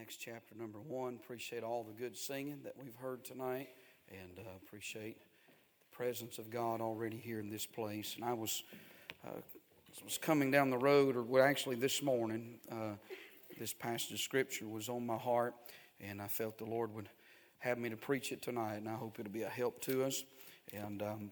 Acts 0.00 0.16
chapter 0.16 0.54
number 0.58 0.78
one. 0.78 1.18
Appreciate 1.22 1.62
all 1.62 1.82
the 1.84 1.92
good 1.92 2.16
singing 2.16 2.60
that 2.64 2.72
we've 2.82 2.94
heard 2.94 3.22
tonight 3.22 3.68
and 4.08 4.38
uh, 4.38 4.50
appreciate 4.56 5.18
the 5.18 5.94
presence 5.94 6.38
of 6.38 6.48
God 6.48 6.80
already 6.80 7.18
here 7.18 7.38
in 7.38 7.50
this 7.50 7.66
place. 7.66 8.14
And 8.16 8.24
I 8.24 8.32
was, 8.32 8.62
uh, 9.26 9.40
was 10.02 10.16
coming 10.16 10.50
down 10.50 10.70
the 10.70 10.78
road, 10.78 11.16
or 11.16 11.22
well, 11.22 11.44
actually 11.44 11.76
this 11.76 12.02
morning, 12.02 12.60
uh, 12.72 12.94
this 13.58 13.74
passage 13.74 14.12
of 14.12 14.20
Scripture 14.20 14.66
was 14.66 14.88
on 14.88 15.04
my 15.04 15.18
heart, 15.18 15.54
and 16.00 16.22
I 16.22 16.28
felt 16.28 16.56
the 16.56 16.64
Lord 16.64 16.94
would 16.94 17.10
have 17.58 17.76
me 17.76 17.90
to 17.90 17.96
preach 17.96 18.32
it 18.32 18.40
tonight, 18.40 18.76
and 18.76 18.88
I 18.88 18.94
hope 18.94 19.18
it'll 19.18 19.30
be 19.30 19.42
a 19.42 19.50
help 19.50 19.82
to 19.82 20.04
us. 20.04 20.24
And, 20.72 21.02
um, 21.02 21.30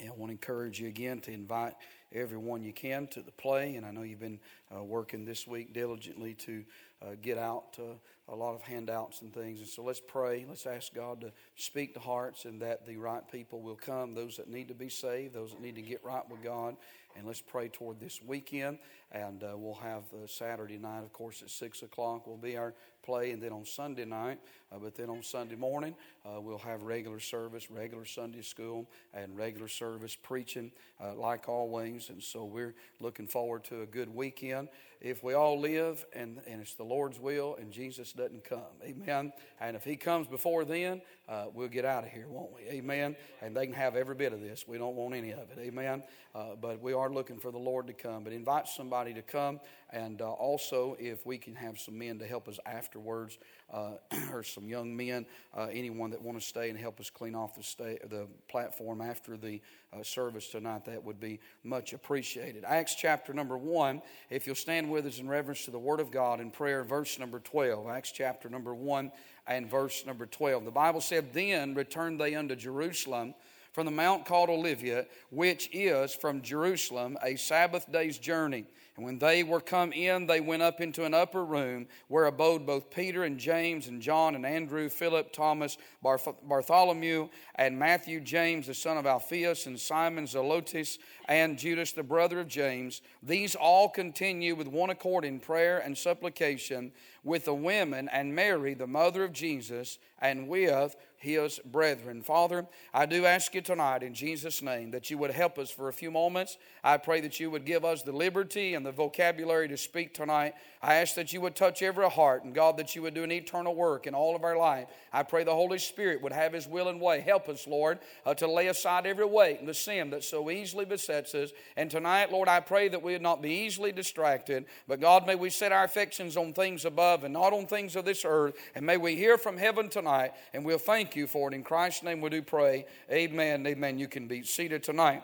and 0.00 0.08
I 0.08 0.12
want 0.14 0.30
to 0.30 0.32
encourage 0.32 0.80
you 0.80 0.88
again 0.88 1.20
to 1.20 1.30
invite 1.30 1.74
everyone 2.14 2.62
you 2.62 2.72
can 2.72 3.06
to 3.08 3.22
the 3.22 3.32
play. 3.32 3.74
And 3.74 3.84
I 3.84 3.90
know 3.90 4.02
you've 4.02 4.20
been 4.20 4.40
uh, 4.74 4.82
working 4.82 5.24
this 5.24 5.46
week 5.46 5.72
diligently 5.72 6.34
to 6.34 6.64
uh, 7.02 7.16
get 7.20 7.36
out 7.36 7.76
uh, 7.78 8.32
a 8.32 8.34
lot 8.34 8.54
of 8.54 8.62
handouts 8.62 9.20
and 9.20 9.32
things. 9.32 9.58
And 9.58 9.68
so 9.68 9.82
let's 9.82 10.00
pray. 10.00 10.46
Let's 10.48 10.66
ask 10.66 10.94
God 10.94 11.20
to 11.20 11.32
speak 11.56 11.92
to 11.94 12.00
hearts 12.00 12.46
and 12.46 12.62
that 12.62 12.86
the 12.86 12.96
right 12.96 13.20
people 13.30 13.60
will 13.60 13.76
come, 13.76 14.14
those 14.14 14.38
that 14.38 14.48
need 14.48 14.68
to 14.68 14.74
be 14.74 14.88
saved, 14.88 15.34
those 15.34 15.50
that 15.50 15.60
need 15.60 15.74
to 15.74 15.82
get 15.82 16.02
right 16.02 16.28
with 16.30 16.42
God. 16.42 16.76
And 17.16 17.26
let's 17.26 17.42
pray 17.42 17.68
toward 17.68 18.00
this 18.00 18.20
weekend. 18.22 18.78
And 19.12 19.44
uh, 19.44 19.52
we'll 19.56 19.74
have 19.74 20.02
uh, 20.12 20.26
Saturday 20.26 20.78
night, 20.78 21.02
of 21.04 21.12
course, 21.12 21.42
at 21.42 21.50
6 21.50 21.82
o'clock 21.82 22.26
will 22.26 22.38
be 22.38 22.56
our 22.56 22.74
play. 23.04 23.30
And 23.32 23.42
then 23.42 23.52
on 23.52 23.66
Sunday 23.66 24.06
night, 24.06 24.38
but 24.80 24.96
then 24.96 25.10
on 25.10 25.22
Sunday 25.22 25.54
morning, 25.54 25.94
we'll 26.24 26.58
have 26.58 26.82
regular 26.82 27.20
service, 27.20 27.70
regular 27.70 28.04
Sunday 28.04 28.42
school, 28.42 28.88
and 29.12 29.36
regular 29.36 29.68
service 29.68 30.16
preaching, 30.16 30.72
like 31.16 31.48
always. 31.48 32.03
And 32.10 32.22
so 32.22 32.44
we're 32.44 32.74
looking 33.00 33.26
forward 33.26 33.64
to 33.64 33.82
a 33.82 33.86
good 33.86 34.08
weekend. 34.08 34.68
If 35.04 35.22
we 35.22 35.34
all 35.34 35.60
live 35.60 36.06
and, 36.14 36.40
and 36.46 36.62
it's 36.62 36.72
the 36.76 36.82
Lord's 36.82 37.20
will 37.20 37.56
and 37.60 37.70
Jesus 37.70 38.14
doesn't 38.14 38.42
come, 38.42 38.62
amen. 38.82 39.34
And 39.60 39.76
if 39.76 39.84
He 39.84 39.96
comes 39.96 40.26
before 40.26 40.64
then, 40.64 41.02
uh, 41.28 41.46
we'll 41.52 41.68
get 41.68 41.84
out 41.84 42.04
of 42.04 42.10
here, 42.10 42.26
won't 42.26 42.54
we? 42.54 42.62
Amen. 42.70 43.14
And 43.42 43.54
they 43.54 43.66
can 43.66 43.74
have 43.74 43.96
every 43.96 44.14
bit 44.14 44.32
of 44.32 44.40
this. 44.40 44.66
We 44.66 44.78
don't 44.78 44.96
want 44.96 45.14
any 45.14 45.32
of 45.32 45.50
it, 45.50 45.58
amen. 45.58 46.04
Uh, 46.34 46.54
but 46.58 46.80
we 46.80 46.94
are 46.94 47.10
looking 47.10 47.38
for 47.38 47.52
the 47.52 47.58
Lord 47.58 47.86
to 47.86 47.92
come. 47.92 48.24
But 48.24 48.32
invite 48.32 48.66
somebody 48.66 49.12
to 49.14 49.22
come, 49.22 49.60
and 49.90 50.20
uh, 50.20 50.32
also 50.32 50.96
if 50.98 51.24
we 51.24 51.38
can 51.38 51.54
have 51.54 51.78
some 51.78 51.98
men 51.98 52.18
to 52.18 52.26
help 52.26 52.48
us 52.48 52.58
afterwards 52.66 53.38
uh, 53.72 53.92
or 54.32 54.42
some 54.42 54.66
young 54.66 54.96
men, 54.96 55.26
uh, 55.56 55.68
anyone 55.70 56.10
that 56.10 56.22
want 56.22 56.40
to 56.40 56.44
stay 56.44 56.70
and 56.70 56.78
help 56.78 56.98
us 56.98 57.10
clean 57.10 57.34
off 57.34 57.56
the, 57.56 57.98
the 58.08 58.26
platform 58.48 59.00
after 59.00 59.36
the 59.36 59.60
uh, 59.92 60.02
service 60.02 60.48
tonight, 60.48 60.84
that 60.84 61.04
would 61.04 61.20
be 61.20 61.40
much 61.62 61.92
appreciated. 61.92 62.64
Acts 62.66 62.94
chapter 62.94 63.32
number 63.32 63.56
1, 63.56 64.02
if 64.30 64.46
you'll 64.46 64.56
stand 64.56 64.90
with 64.94 65.06
us 65.06 65.18
in 65.18 65.28
reverence 65.28 65.64
to 65.64 65.72
the 65.72 65.78
Word 65.78 65.98
of 65.98 66.12
God 66.12 66.40
in 66.40 66.52
prayer, 66.52 66.84
verse 66.84 67.18
number 67.18 67.40
12. 67.40 67.88
Acts 67.88 68.12
chapter 68.12 68.48
number 68.48 68.72
1 68.72 69.10
and 69.48 69.68
verse 69.68 70.06
number 70.06 70.24
12. 70.24 70.64
The 70.64 70.70
Bible 70.70 71.00
said, 71.00 71.32
Then 71.32 71.74
returned 71.74 72.20
they 72.20 72.36
unto 72.36 72.54
Jerusalem 72.54 73.34
from 73.72 73.86
the 73.86 73.90
mount 73.90 74.24
called 74.24 74.50
Olivet, 74.50 75.10
which 75.30 75.68
is 75.72 76.14
from 76.14 76.42
Jerusalem 76.42 77.18
a 77.24 77.34
Sabbath 77.34 77.90
day's 77.90 78.18
journey. 78.18 78.66
And 78.96 79.04
when 79.04 79.18
they 79.18 79.42
were 79.42 79.60
come 79.60 79.92
in, 79.92 80.26
they 80.26 80.40
went 80.40 80.62
up 80.62 80.80
into 80.80 81.04
an 81.04 81.14
upper 81.14 81.44
room 81.44 81.88
where 82.06 82.26
abode 82.26 82.64
both 82.64 82.90
Peter 82.90 83.24
and 83.24 83.38
James 83.38 83.88
and 83.88 84.00
John 84.00 84.36
and 84.36 84.46
Andrew, 84.46 84.88
Philip, 84.88 85.32
Thomas, 85.32 85.76
Bartholomew, 86.00 87.28
and 87.56 87.76
Matthew, 87.76 88.20
James, 88.20 88.68
the 88.68 88.74
son 88.74 88.96
of 88.96 89.04
Alphaeus, 89.04 89.66
and 89.66 89.80
Simon 89.80 90.26
Zelotes, 90.26 90.98
and 91.26 91.58
Judas, 91.58 91.90
the 91.90 92.04
brother 92.04 92.38
of 92.38 92.46
James. 92.46 93.02
These 93.20 93.56
all 93.56 93.88
continue 93.88 94.54
with 94.54 94.68
one 94.68 94.90
accord 94.90 95.24
in 95.24 95.40
prayer 95.40 95.78
and 95.78 95.98
supplication 95.98 96.92
with 97.24 97.46
the 97.46 97.54
women 97.54 98.08
and 98.12 98.34
Mary, 98.34 98.74
the 98.74 98.86
mother 98.86 99.24
of 99.24 99.32
Jesus, 99.32 99.98
and 100.20 100.48
with 100.48 100.96
his 101.16 101.58
brethren. 101.64 102.22
Father, 102.22 102.66
I 102.92 103.06
do 103.06 103.24
ask 103.24 103.54
you 103.54 103.62
tonight 103.62 104.02
in 104.02 104.12
Jesus' 104.12 104.60
name 104.60 104.90
that 104.90 105.10
you 105.10 105.16
would 105.16 105.30
help 105.30 105.58
us 105.58 105.70
for 105.70 105.88
a 105.88 105.92
few 105.92 106.10
moments. 106.10 106.58
I 106.82 106.98
pray 106.98 107.22
that 107.22 107.40
you 107.40 107.50
would 107.50 107.64
give 107.64 107.82
us 107.84 108.02
the 108.02 108.12
liberty 108.12 108.74
and 108.74 108.84
the 108.84 108.92
vocabulary 108.92 109.68
to 109.68 109.76
speak 109.78 110.12
tonight. 110.12 110.54
I 110.82 110.96
ask 110.96 111.14
that 111.14 111.32
you 111.32 111.40
would 111.40 111.56
touch 111.56 111.82
every 111.82 112.08
heart, 112.10 112.44
and 112.44 112.54
God, 112.54 112.76
that 112.76 112.94
you 112.94 113.00
would 113.02 113.14
do 113.14 113.24
an 113.24 113.32
eternal 113.32 113.74
work 113.74 114.06
in 114.06 114.14
all 114.14 114.36
of 114.36 114.44
our 114.44 114.56
life. 114.56 114.88
I 115.12 115.22
pray 115.22 115.44
the 115.44 115.54
Holy 115.54 115.78
Spirit 115.78 116.20
would 116.20 116.32
have 116.32 116.52
his 116.52 116.68
will 116.68 116.88
and 116.88 117.00
way. 117.00 117.20
Help 117.20 117.48
us, 117.48 117.66
Lord, 117.66 118.00
uh, 118.26 118.34
to 118.34 118.46
lay 118.46 118.68
aside 118.68 119.06
every 119.06 119.24
weight 119.24 119.60
and 119.60 119.68
the 119.68 119.74
sin 119.74 120.10
that 120.10 120.24
so 120.24 120.50
easily 120.50 120.84
besets 120.84 121.34
us. 121.34 121.52
And 121.76 121.90
tonight, 121.90 122.32
Lord, 122.32 122.48
I 122.48 122.60
pray 122.60 122.88
that 122.88 123.02
we 123.02 123.12
would 123.12 123.22
not 123.22 123.40
be 123.40 123.50
easily 123.50 123.92
distracted, 123.92 124.66
but 124.86 125.00
God, 125.00 125.26
may 125.26 125.36
we 125.36 125.48
set 125.48 125.72
our 125.72 125.84
affections 125.84 126.36
on 126.36 126.52
things 126.52 126.84
above 126.84 127.13
and 127.22 127.34
not 127.34 127.52
on 127.52 127.66
things 127.66 127.94
of 127.94 128.04
this 128.04 128.24
earth. 128.24 128.54
And 128.74 128.84
may 128.84 128.96
we 128.96 129.14
hear 129.14 129.38
from 129.38 129.56
heaven 129.56 129.88
tonight, 129.88 130.32
and 130.52 130.64
we'll 130.64 130.78
thank 130.78 131.14
you 131.14 131.26
for 131.26 131.50
it. 131.50 131.54
In 131.54 131.62
Christ's 131.62 132.02
name 132.02 132.20
we 132.20 132.30
do 132.30 132.42
pray. 132.42 132.86
Amen. 133.10 133.66
Amen. 133.66 133.98
You 133.98 134.08
can 134.08 134.26
be 134.26 134.42
seated 134.42 134.82
tonight. 134.82 135.22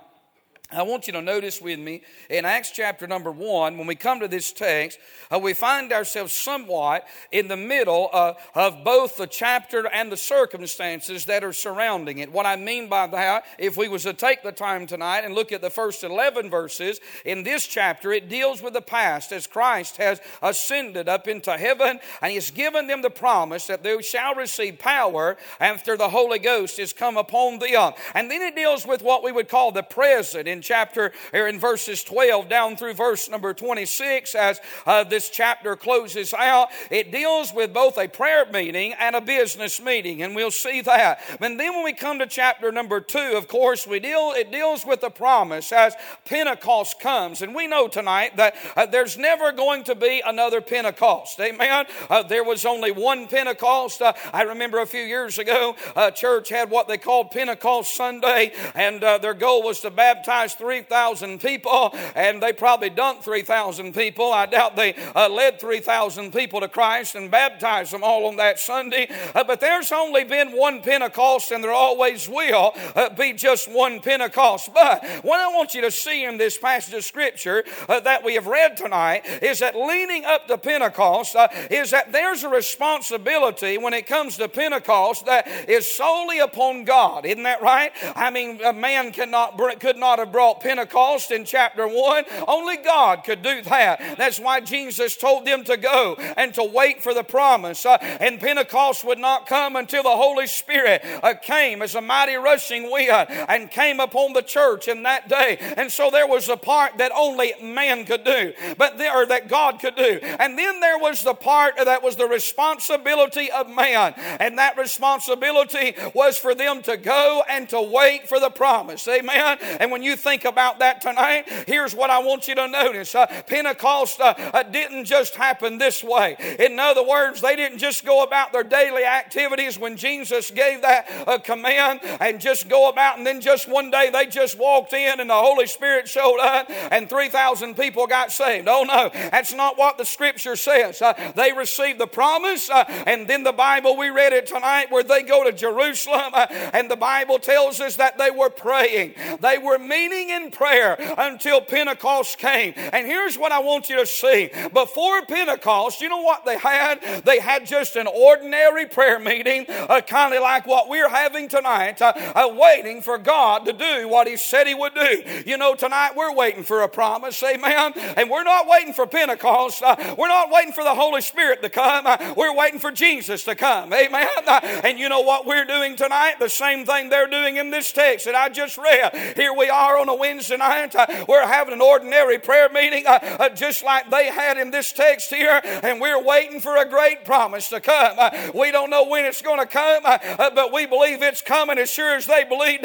I 0.72 0.82
want 0.82 1.08
you 1.08 1.12
to 1.14 1.22
notice 1.22 1.60
with 1.60 1.80
me 1.80 2.02
in 2.28 2.44
Acts 2.44 2.70
chapter 2.70 3.08
number 3.08 3.32
one, 3.32 3.76
when 3.76 3.88
we 3.88 3.96
come 3.96 4.20
to 4.20 4.28
this 4.28 4.52
text, 4.52 5.00
uh, 5.28 5.38
we 5.38 5.52
find 5.52 5.92
ourselves 5.92 6.32
somewhat 6.32 7.08
in 7.32 7.48
the 7.48 7.56
middle 7.56 8.08
uh, 8.12 8.34
of 8.54 8.84
both 8.84 9.16
the 9.16 9.26
chapter 9.26 9.88
and 9.88 10.12
the 10.12 10.16
circumstances 10.16 11.24
that 11.24 11.42
are 11.42 11.52
surrounding 11.52 12.18
it. 12.18 12.30
What 12.30 12.46
I 12.46 12.54
mean 12.54 12.88
by 12.88 13.08
that, 13.08 13.46
if 13.58 13.76
we 13.76 13.88
was 13.88 14.04
to 14.04 14.12
take 14.12 14.44
the 14.44 14.52
time 14.52 14.86
tonight 14.86 15.22
and 15.24 15.34
look 15.34 15.50
at 15.50 15.60
the 15.60 15.70
first 15.70 16.04
11 16.04 16.50
verses 16.50 17.00
in 17.24 17.42
this 17.42 17.66
chapter, 17.66 18.12
it 18.12 18.28
deals 18.28 18.62
with 18.62 18.74
the 18.74 18.80
past 18.80 19.32
as 19.32 19.48
Christ 19.48 19.96
has 19.96 20.20
ascended 20.40 21.08
up 21.08 21.26
into 21.26 21.56
heaven 21.56 21.98
and 22.22 22.32
He's 22.32 22.52
given 22.52 22.86
them 22.86 23.02
the 23.02 23.10
promise 23.10 23.66
that 23.66 23.82
they 23.82 24.00
shall 24.02 24.36
receive 24.36 24.78
power 24.78 25.36
after 25.58 25.96
the 25.96 26.10
Holy 26.10 26.38
Ghost 26.38 26.78
is 26.78 26.92
come 26.92 27.16
upon 27.16 27.58
them. 27.58 27.92
And 28.14 28.30
then 28.30 28.40
it 28.40 28.54
deals 28.54 28.86
with 28.86 29.02
what 29.02 29.24
we 29.24 29.32
would 29.32 29.48
call 29.48 29.72
the 29.72 29.82
present 29.82 30.46
in 30.46 30.59
in 30.60 30.62
chapter, 30.62 31.10
or 31.32 31.48
in 31.48 31.58
verses 31.58 32.04
12 32.04 32.50
down 32.50 32.76
through 32.76 32.92
verse 32.92 33.30
number 33.30 33.54
26, 33.54 34.34
as 34.34 34.60
uh, 34.84 35.02
this 35.04 35.30
chapter 35.30 35.74
closes 35.74 36.34
out, 36.34 36.68
it 36.90 37.10
deals 37.10 37.54
with 37.54 37.72
both 37.72 37.96
a 37.96 38.06
prayer 38.06 38.44
meeting 38.52 38.92
and 39.00 39.16
a 39.16 39.22
business 39.22 39.80
meeting, 39.80 40.22
and 40.22 40.34
we'll 40.34 40.50
see 40.50 40.82
that. 40.82 41.20
And 41.40 41.58
then 41.58 41.74
when 41.74 41.84
we 41.84 41.94
come 41.94 42.18
to 42.18 42.26
chapter 42.26 42.70
number 42.70 43.00
two, 43.00 43.32
of 43.36 43.48
course, 43.48 43.86
we 43.86 44.00
deal 44.00 44.32
it 44.36 44.52
deals 44.52 44.84
with 44.84 45.00
the 45.00 45.08
promise 45.08 45.72
as 45.72 45.94
Pentecost 46.26 47.00
comes, 47.00 47.40
and 47.40 47.54
we 47.54 47.66
know 47.66 47.88
tonight 47.88 48.36
that 48.36 48.54
uh, 48.76 48.84
there's 48.84 49.16
never 49.16 49.52
going 49.52 49.84
to 49.84 49.94
be 49.94 50.22
another 50.26 50.60
Pentecost. 50.60 51.40
Amen. 51.40 51.86
Uh, 52.10 52.22
there 52.22 52.44
was 52.44 52.66
only 52.66 52.90
one 52.90 53.28
Pentecost. 53.28 54.02
Uh, 54.02 54.12
I 54.34 54.42
remember 54.42 54.80
a 54.80 54.86
few 54.86 55.02
years 55.02 55.38
ago, 55.38 55.74
a 55.96 56.12
church 56.12 56.50
had 56.50 56.68
what 56.70 56.86
they 56.86 56.98
called 56.98 57.30
Pentecost 57.30 57.94
Sunday, 57.94 58.52
and 58.74 59.02
uh, 59.02 59.16
their 59.16 59.34
goal 59.34 59.62
was 59.62 59.80
to 59.80 59.90
baptize 59.90 60.49
baptized 60.50 60.58
3,000 60.58 61.40
people, 61.40 61.94
and 62.14 62.42
they 62.42 62.52
probably 62.52 62.90
dunked 62.90 63.22
3,000 63.22 63.94
people. 63.94 64.32
I 64.32 64.46
doubt 64.46 64.76
they 64.76 64.94
uh, 65.14 65.28
led 65.28 65.60
3,000 65.60 66.32
people 66.32 66.60
to 66.60 66.68
Christ 66.68 67.14
and 67.14 67.30
baptized 67.30 67.92
them 67.92 68.02
all 68.02 68.26
on 68.26 68.36
that 68.36 68.58
Sunday. 68.58 69.08
Uh, 69.34 69.44
but 69.44 69.60
there's 69.60 69.92
only 69.92 70.24
been 70.24 70.50
one 70.52 70.82
Pentecost, 70.82 71.50
and 71.52 71.62
there 71.62 71.72
always 71.72 72.28
will 72.28 72.72
uh, 72.94 73.10
be 73.10 73.32
just 73.32 73.70
one 73.70 74.00
Pentecost. 74.00 74.72
But 74.72 75.04
what 75.22 75.40
I 75.40 75.48
want 75.48 75.74
you 75.74 75.82
to 75.82 75.90
see 75.90 76.24
in 76.24 76.38
this 76.38 76.58
passage 76.58 76.94
of 76.94 77.04
Scripture 77.04 77.64
uh, 77.88 78.00
that 78.00 78.24
we 78.24 78.34
have 78.34 78.46
read 78.46 78.76
tonight 78.76 79.26
is 79.42 79.58
that 79.60 79.76
leading 79.76 80.24
up 80.24 80.46
to 80.48 80.58
Pentecost 80.58 81.36
uh, 81.36 81.48
is 81.70 81.90
that 81.90 82.12
there's 82.12 82.44
a 82.44 82.48
responsibility 82.48 83.78
when 83.78 83.94
it 83.94 84.06
comes 84.06 84.36
to 84.36 84.48
Pentecost 84.48 85.26
that 85.26 85.46
is 85.68 85.86
solely 85.86 86.38
upon 86.38 86.84
God. 86.84 87.24
Isn't 87.24 87.42
that 87.44 87.62
right? 87.62 87.92
I 88.16 88.30
mean, 88.30 88.60
a 88.64 88.72
man 88.72 89.12
cannot 89.12 89.58
could 89.80 89.96
not 89.96 90.18
have 90.18 90.29
brought 90.32 90.60
Pentecost 90.60 91.30
in 91.30 91.44
chapter 91.44 91.86
1. 91.86 92.24
Only 92.46 92.76
God 92.78 93.24
could 93.24 93.42
do 93.42 93.62
that. 93.62 94.18
That's 94.18 94.40
why 94.40 94.60
Jesus 94.60 95.16
told 95.16 95.46
them 95.46 95.64
to 95.64 95.76
go 95.76 96.16
and 96.36 96.54
to 96.54 96.64
wait 96.64 97.02
for 97.02 97.14
the 97.14 97.24
promise. 97.24 97.84
Uh, 97.84 97.98
and 98.20 98.40
Pentecost 98.40 99.04
would 99.04 99.18
not 99.18 99.46
come 99.46 99.76
until 99.76 100.02
the 100.02 100.10
Holy 100.10 100.46
Spirit 100.46 101.02
uh, 101.22 101.34
came 101.34 101.82
as 101.82 101.94
a 101.94 102.00
mighty 102.00 102.34
rushing 102.34 102.90
wind 102.90 103.26
and 103.30 103.70
came 103.70 104.00
upon 104.00 104.32
the 104.32 104.42
church 104.42 104.88
in 104.88 105.02
that 105.04 105.28
day. 105.28 105.56
And 105.76 105.90
so 105.90 106.10
there 106.10 106.26
was 106.26 106.48
a 106.48 106.56
part 106.56 106.98
that 106.98 107.12
only 107.14 107.52
man 107.62 108.04
could 108.04 108.24
do, 108.24 108.52
but 108.76 108.98
there, 108.98 109.26
that 109.26 109.48
God 109.48 109.80
could 109.80 109.96
do. 109.96 110.20
And 110.22 110.58
then 110.58 110.80
there 110.80 110.98
was 110.98 111.22
the 111.22 111.34
part 111.34 111.74
that 111.76 112.02
was 112.02 112.16
the 112.16 112.26
responsibility 112.26 113.50
of 113.50 113.68
man. 113.68 114.14
And 114.38 114.58
that 114.58 114.76
responsibility 114.76 115.94
was 116.14 116.38
for 116.38 116.54
them 116.54 116.82
to 116.82 116.96
go 116.96 117.42
and 117.48 117.68
to 117.70 117.80
wait 117.80 118.28
for 118.28 118.40
the 118.40 118.50
promise. 118.50 119.06
Amen. 119.08 119.58
And 119.80 119.90
when 119.90 120.02
you 120.02 120.16
think 120.20 120.44
about 120.44 120.78
that 120.78 121.00
tonight, 121.00 121.48
here's 121.66 121.94
what 121.94 122.10
I 122.10 122.20
want 122.20 122.46
you 122.46 122.54
to 122.54 122.68
notice 122.68 123.14
uh, 123.14 123.26
Pentecost 123.46 124.20
uh, 124.20 124.34
uh, 124.38 124.62
didn't 124.62 125.06
just 125.06 125.34
happen 125.34 125.78
this 125.78 126.04
way. 126.04 126.36
In 126.58 126.78
other 126.78 127.04
words, 127.04 127.40
they 127.40 127.56
didn't 127.56 127.78
just 127.78 128.04
go 128.04 128.22
about 128.22 128.52
their 128.52 128.62
daily 128.62 129.04
activities 129.04 129.78
when 129.78 129.96
Jesus 129.96 130.50
gave 130.50 130.82
that 130.82 131.10
uh, 131.26 131.38
command 131.38 132.00
and 132.20 132.40
just 132.40 132.68
go 132.68 132.88
about, 132.88 133.18
and 133.18 133.26
then 133.26 133.40
just 133.40 133.68
one 133.68 133.90
day 133.90 134.10
they 134.10 134.26
just 134.26 134.58
walked 134.58 134.92
in 134.92 135.20
and 135.20 135.30
the 135.30 135.34
Holy 135.34 135.66
Spirit 135.66 136.08
showed 136.08 136.38
up 136.38 136.70
and 136.90 137.08
3,000 137.08 137.74
people 137.74 138.06
got 138.06 138.30
saved. 138.30 138.68
Oh 138.68 138.84
no, 138.84 139.10
that's 139.30 139.52
not 139.54 139.78
what 139.78 139.98
the 139.98 140.04
scripture 140.04 140.56
says. 140.56 141.00
Uh, 141.02 141.14
they 141.34 141.52
received 141.52 141.98
the 141.98 142.06
promise, 142.06 142.70
and 142.70 143.28
then 143.28 143.42
the 143.42 143.52
Bible, 143.52 143.96
we 143.96 144.10
read 144.10 144.32
it 144.32 144.46
tonight, 144.46 144.90
where 144.90 145.02
they 145.02 145.22
go 145.22 145.44
to 145.44 145.52
Jerusalem, 145.52 146.32
and 146.72 146.90
the 146.90 146.96
Bible 146.96 147.38
tells 147.38 147.80
us 147.80 147.96
that 147.96 148.18
they 148.18 148.30
were 148.30 148.50
praying. 148.50 149.14
They 149.40 149.58
were 149.58 149.78
meeting 150.10 150.30
in 150.30 150.50
prayer 150.50 150.96
until 151.18 151.60
Pentecost 151.60 152.38
came. 152.38 152.74
And 152.76 153.06
here's 153.06 153.38
what 153.38 153.52
I 153.52 153.60
want 153.60 153.88
you 153.88 153.96
to 153.96 154.06
see. 154.06 154.50
Before 154.72 155.22
Pentecost, 155.22 156.00
you 156.00 156.08
know 156.08 156.22
what 156.22 156.44
they 156.44 156.58
had? 156.58 157.22
They 157.24 157.38
had 157.38 157.66
just 157.66 157.96
an 157.96 158.06
ordinary 158.06 158.86
prayer 158.86 159.18
meeting, 159.18 159.66
uh, 159.68 160.00
kind 160.00 160.34
of 160.34 160.42
like 160.42 160.66
what 160.66 160.88
we're 160.88 161.08
having 161.08 161.48
tonight, 161.48 162.02
uh, 162.02 162.12
uh, 162.16 162.54
waiting 162.54 163.02
for 163.02 163.18
God 163.18 163.64
to 163.66 163.72
do 163.72 164.08
what 164.08 164.26
He 164.26 164.36
said 164.36 164.66
He 164.66 164.74
would 164.74 164.94
do. 164.94 165.22
You 165.46 165.56
know, 165.56 165.74
tonight 165.74 166.12
we're 166.16 166.34
waiting 166.34 166.64
for 166.64 166.82
a 166.82 166.88
promise, 166.88 167.42
amen? 167.42 167.92
And 168.16 168.28
we're 168.28 168.44
not 168.44 168.66
waiting 168.66 168.92
for 168.92 169.06
Pentecost. 169.06 169.82
Uh, 169.82 170.14
we're 170.18 170.28
not 170.28 170.50
waiting 170.50 170.72
for 170.72 170.84
the 170.84 170.94
Holy 170.94 171.22
Spirit 171.22 171.62
to 171.62 171.70
come. 171.70 172.06
Uh, 172.06 172.34
we're 172.36 172.54
waiting 172.54 172.80
for 172.80 172.90
Jesus 172.90 173.44
to 173.44 173.54
come, 173.54 173.92
amen? 173.92 174.28
Uh, 174.46 174.60
and 174.84 174.98
you 174.98 175.08
know 175.08 175.20
what 175.20 175.46
we're 175.46 175.64
doing 175.64 175.96
tonight? 175.96 176.34
The 176.38 176.48
same 176.48 176.84
thing 176.84 177.08
they're 177.08 177.28
doing 177.28 177.56
in 177.56 177.70
this 177.70 177.92
text 177.92 178.26
that 178.26 178.34
I 178.34 178.48
just 178.48 178.76
read. 178.76 179.36
Here 179.36 179.52
we 179.52 179.68
are 179.68 179.99
on 180.00 180.08
a 180.08 180.14
Wednesday 180.14 180.56
night. 180.56 180.94
Uh, 180.94 181.06
we're 181.28 181.46
having 181.46 181.74
an 181.74 181.80
ordinary 181.80 182.38
prayer 182.38 182.68
meeting, 182.70 183.06
uh, 183.06 183.18
uh, 183.38 183.48
just 183.50 183.84
like 183.84 184.10
they 184.10 184.26
had 184.26 184.56
in 184.56 184.70
this 184.70 184.92
text 184.92 185.30
here, 185.30 185.60
and 185.64 186.00
we're 186.00 186.22
waiting 186.22 186.60
for 186.60 186.76
a 186.76 186.88
great 186.88 187.24
promise 187.24 187.68
to 187.68 187.80
come. 187.80 188.16
we 188.54 188.70
don't 188.70 188.90
know 188.90 189.06
when 189.06 189.24
it's 189.24 189.42
going 189.42 189.60
to 189.60 189.66
come, 189.66 190.02
but 190.02 190.72
we 190.72 190.86
believe 190.86 191.22
it's 191.22 191.42
coming 191.42 191.78
as 191.78 191.90
sure 191.90 192.16
as 192.16 192.26
they 192.26 192.44
believed 192.44 192.84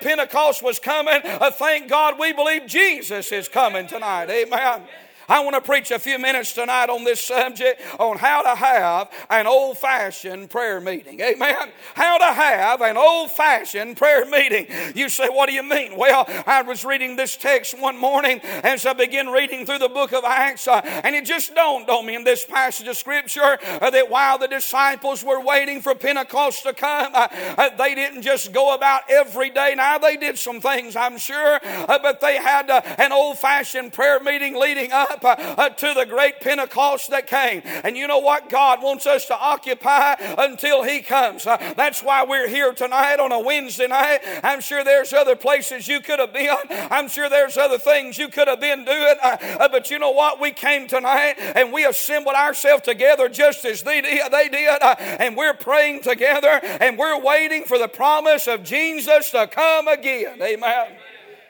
Pentecost 0.00 0.62
was 0.62 0.78
coming. 0.78 1.20
thank 1.52 1.88
God 1.88 2.18
we 2.18 2.32
believe 2.32 2.66
Jesus 2.66 3.30
is 3.32 3.48
coming 3.48 3.86
tonight. 3.86 4.28
Amen. 4.28 4.82
I 5.28 5.40
want 5.40 5.54
to 5.54 5.60
preach 5.60 5.90
a 5.90 5.98
few 5.98 6.18
minutes 6.18 6.52
tonight 6.52 6.88
on 6.88 7.04
this 7.04 7.20
subject 7.20 7.82
on 7.98 8.18
how 8.18 8.42
to 8.42 8.54
have 8.54 9.10
an 9.28 9.46
old 9.46 9.78
fashioned 9.78 10.50
prayer 10.50 10.80
meeting. 10.80 11.20
Amen. 11.20 11.70
How 11.94 12.18
to 12.18 12.24
have 12.24 12.80
an 12.80 12.96
old 12.96 13.32
fashioned 13.32 13.96
prayer 13.96 14.24
meeting. 14.24 14.66
You 14.94 15.08
say, 15.08 15.28
What 15.28 15.48
do 15.48 15.54
you 15.54 15.62
mean? 15.62 15.96
Well, 15.96 16.24
I 16.46 16.62
was 16.62 16.84
reading 16.84 17.16
this 17.16 17.36
text 17.36 17.78
one 17.78 17.98
morning 17.98 18.40
as 18.62 18.86
I 18.86 18.92
began 18.92 19.28
reading 19.28 19.66
through 19.66 19.78
the 19.78 19.88
book 19.88 20.12
of 20.12 20.24
Acts, 20.24 20.68
uh, 20.68 20.80
and 20.84 21.16
it 21.16 21.24
just 21.24 21.54
dawned 21.54 21.90
on 21.90 22.06
me 22.06 22.14
in 22.14 22.24
this 22.24 22.44
passage 22.44 22.86
of 22.86 22.96
Scripture 22.96 23.58
uh, 23.80 23.90
that 23.90 24.08
while 24.08 24.38
the 24.38 24.48
disciples 24.48 25.24
were 25.24 25.40
waiting 25.40 25.80
for 25.80 25.94
Pentecost 25.94 26.62
to 26.62 26.72
come, 26.72 27.12
uh, 27.14 27.28
uh 27.58 27.70
they 27.76 27.94
didn't 27.94 28.22
just 28.22 28.52
go 28.52 28.74
about 28.74 29.02
every 29.08 29.50
day. 29.50 29.74
Now, 29.76 29.98
they 29.98 30.16
did 30.16 30.38
some 30.38 30.60
things, 30.60 30.94
I'm 30.94 31.18
sure, 31.18 31.58
uh, 31.62 31.98
but 31.98 32.20
they 32.20 32.36
had 32.36 32.70
uh, 32.70 32.80
an 32.98 33.12
old 33.12 33.38
fashioned 33.38 33.92
prayer 33.92 34.20
meeting 34.20 34.58
leading 34.58 34.92
up 34.92 35.15
up 35.16 35.24
uh, 35.24 35.54
uh, 35.56 35.68
to 35.70 35.94
the 35.94 36.06
great 36.06 36.40
Pentecost 36.40 37.10
that 37.10 37.26
came. 37.26 37.62
And 37.64 37.96
you 37.96 38.06
know 38.06 38.18
what? 38.18 38.48
God 38.48 38.82
wants 38.82 39.06
us 39.06 39.26
to 39.26 39.38
occupy 39.38 40.14
until 40.38 40.82
He 40.82 41.00
comes. 41.00 41.46
Uh, 41.46 41.56
that's 41.76 42.02
why 42.02 42.24
we're 42.24 42.48
here 42.48 42.72
tonight 42.72 43.18
on 43.18 43.32
a 43.32 43.40
Wednesday 43.40 43.86
night. 43.86 44.20
I'm 44.42 44.60
sure 44.60 44.84
there's 44.84 45.12
other 45.12 45.36
places 45.36 45.88
you 45.88 46.00
could 46.00 46.18
have 46.18 46.32
been. 46.32 46.56
I'm 46.70 47.08
sure 47.08 47.28
there's 47.28 47.56
other 47.56 47.78
things 47.78 48.18
you 48.18 48.28
could 48.28 48.48
have 48.48 48.60
been 48.60 48.84
doing. 48.84 49.14
but 49.58 49.90
you 49.90 49.98
know 49.98 50.10
what? 50.10 50.40
We 50.40 50.52
came 50.52 50.86
tonight 50.86 51.34
and 51.38 51.72
we 51.72 51.84
assembled 51.84 52.34
ourselves 52.34 52.82
together 52.82 53.28
just 53.28 53.64
as 53.64 53.82
they. 53.82 53.96
They 54.00 54.48
did 54.48 54.82
and 54.82 55.36
we're 55.36 55.54
praying 55.54 56.02
together 56.02 56.60
and 56.62 56.98
we're 56.98 57.20
waiting 57.20 57.64
for 57.64 57.78
the 57.78 57.88
promise 57.88 58.46
of 58.46 58.62
Jesus 58.62 59.30
to 59.30 59.46
come 59.46 59.88
again. 59.88 60.40
Amen. 60.40 60.88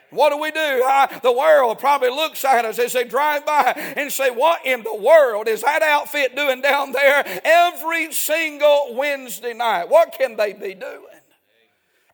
What 0.09 0.29
do 0.29 0.37
we 0.37 0.51
do? 0.51 0.83
Uh, 0.85 1.19
the 1.19 1.31
world 1.31 1.79
probably 1.79 2.09
looks 2.09 2.45
at 2.45 2.63
us 2.63 2.79
as 2.79 2.93
they 2.93 3.03
drive 3.03 3.45
by 3.45 3.73
and 3.97 4.11
say, 4.11 4.29
What 4.29 4.65
in 4.65 4.83
the 4.83 4.95
world 4.95 5.47
is 5.47 5.63
that 5.63 5.81
outfit 5.81 6.35
doing 6.35 6.61
down 6.61 6.93
there 6.93 7.23
every 7.43 8.13
single 8.13 8.95
Wednesday 8.95 9.53
night? 9.53 9.89
What 9.89 10.13
can 10.17 10.37
they 10.37 10.53
be 10.53 10.73
doing? 10.73 11.03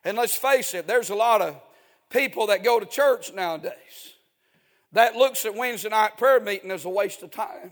And 0.03 0.17
let's 0.17 0.35
face 0.35 0.73
it, 0.73 0.87
there's 0.87 1.11
a 1.11 1.15
lot 1.15 1.41
of 1.41 1.59
people 2.09 2.47
that 2.47 2.63
go 2.63 2.79
to 2.79 2.85
church 2.85 3.33
nowadays 3.33 4.13
that 4.91 5.15
looks 5.15 5.45
at 5.45 5.55
Wednesday 5.55 5.89
night 5.89 6.17
prayer 6.17 6.39
meeting 6.39 6.71
as 6.71 6.85
a 6.85 6.89
waste 6.89 7.21
of 7.23 7.31
time. 7.31 7.71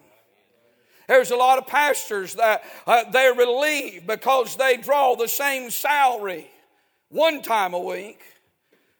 There's 1.08 1.32
a 1.32 1.36
lot 1.36 1.58
of 1.58 1.68
pastors 1.68 2.36
that 2.36 2.64
uh, 2.88 3.10
they're 3.12 3.34
relieved 3.34 4.08
because 4.08 4.56
they 4.56 4.78
draw 4.78 5.16
the 5.16 5.28
same 5.28 5.70
salary 5.70 6.50
one 7.10 7.42
time 7.42 7.74
a 7.74 7.80
week 7.80 8.22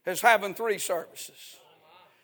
is 0.06 0.22
having 0.22 0.54
three 0.54 0.78
services. 0.78 1.61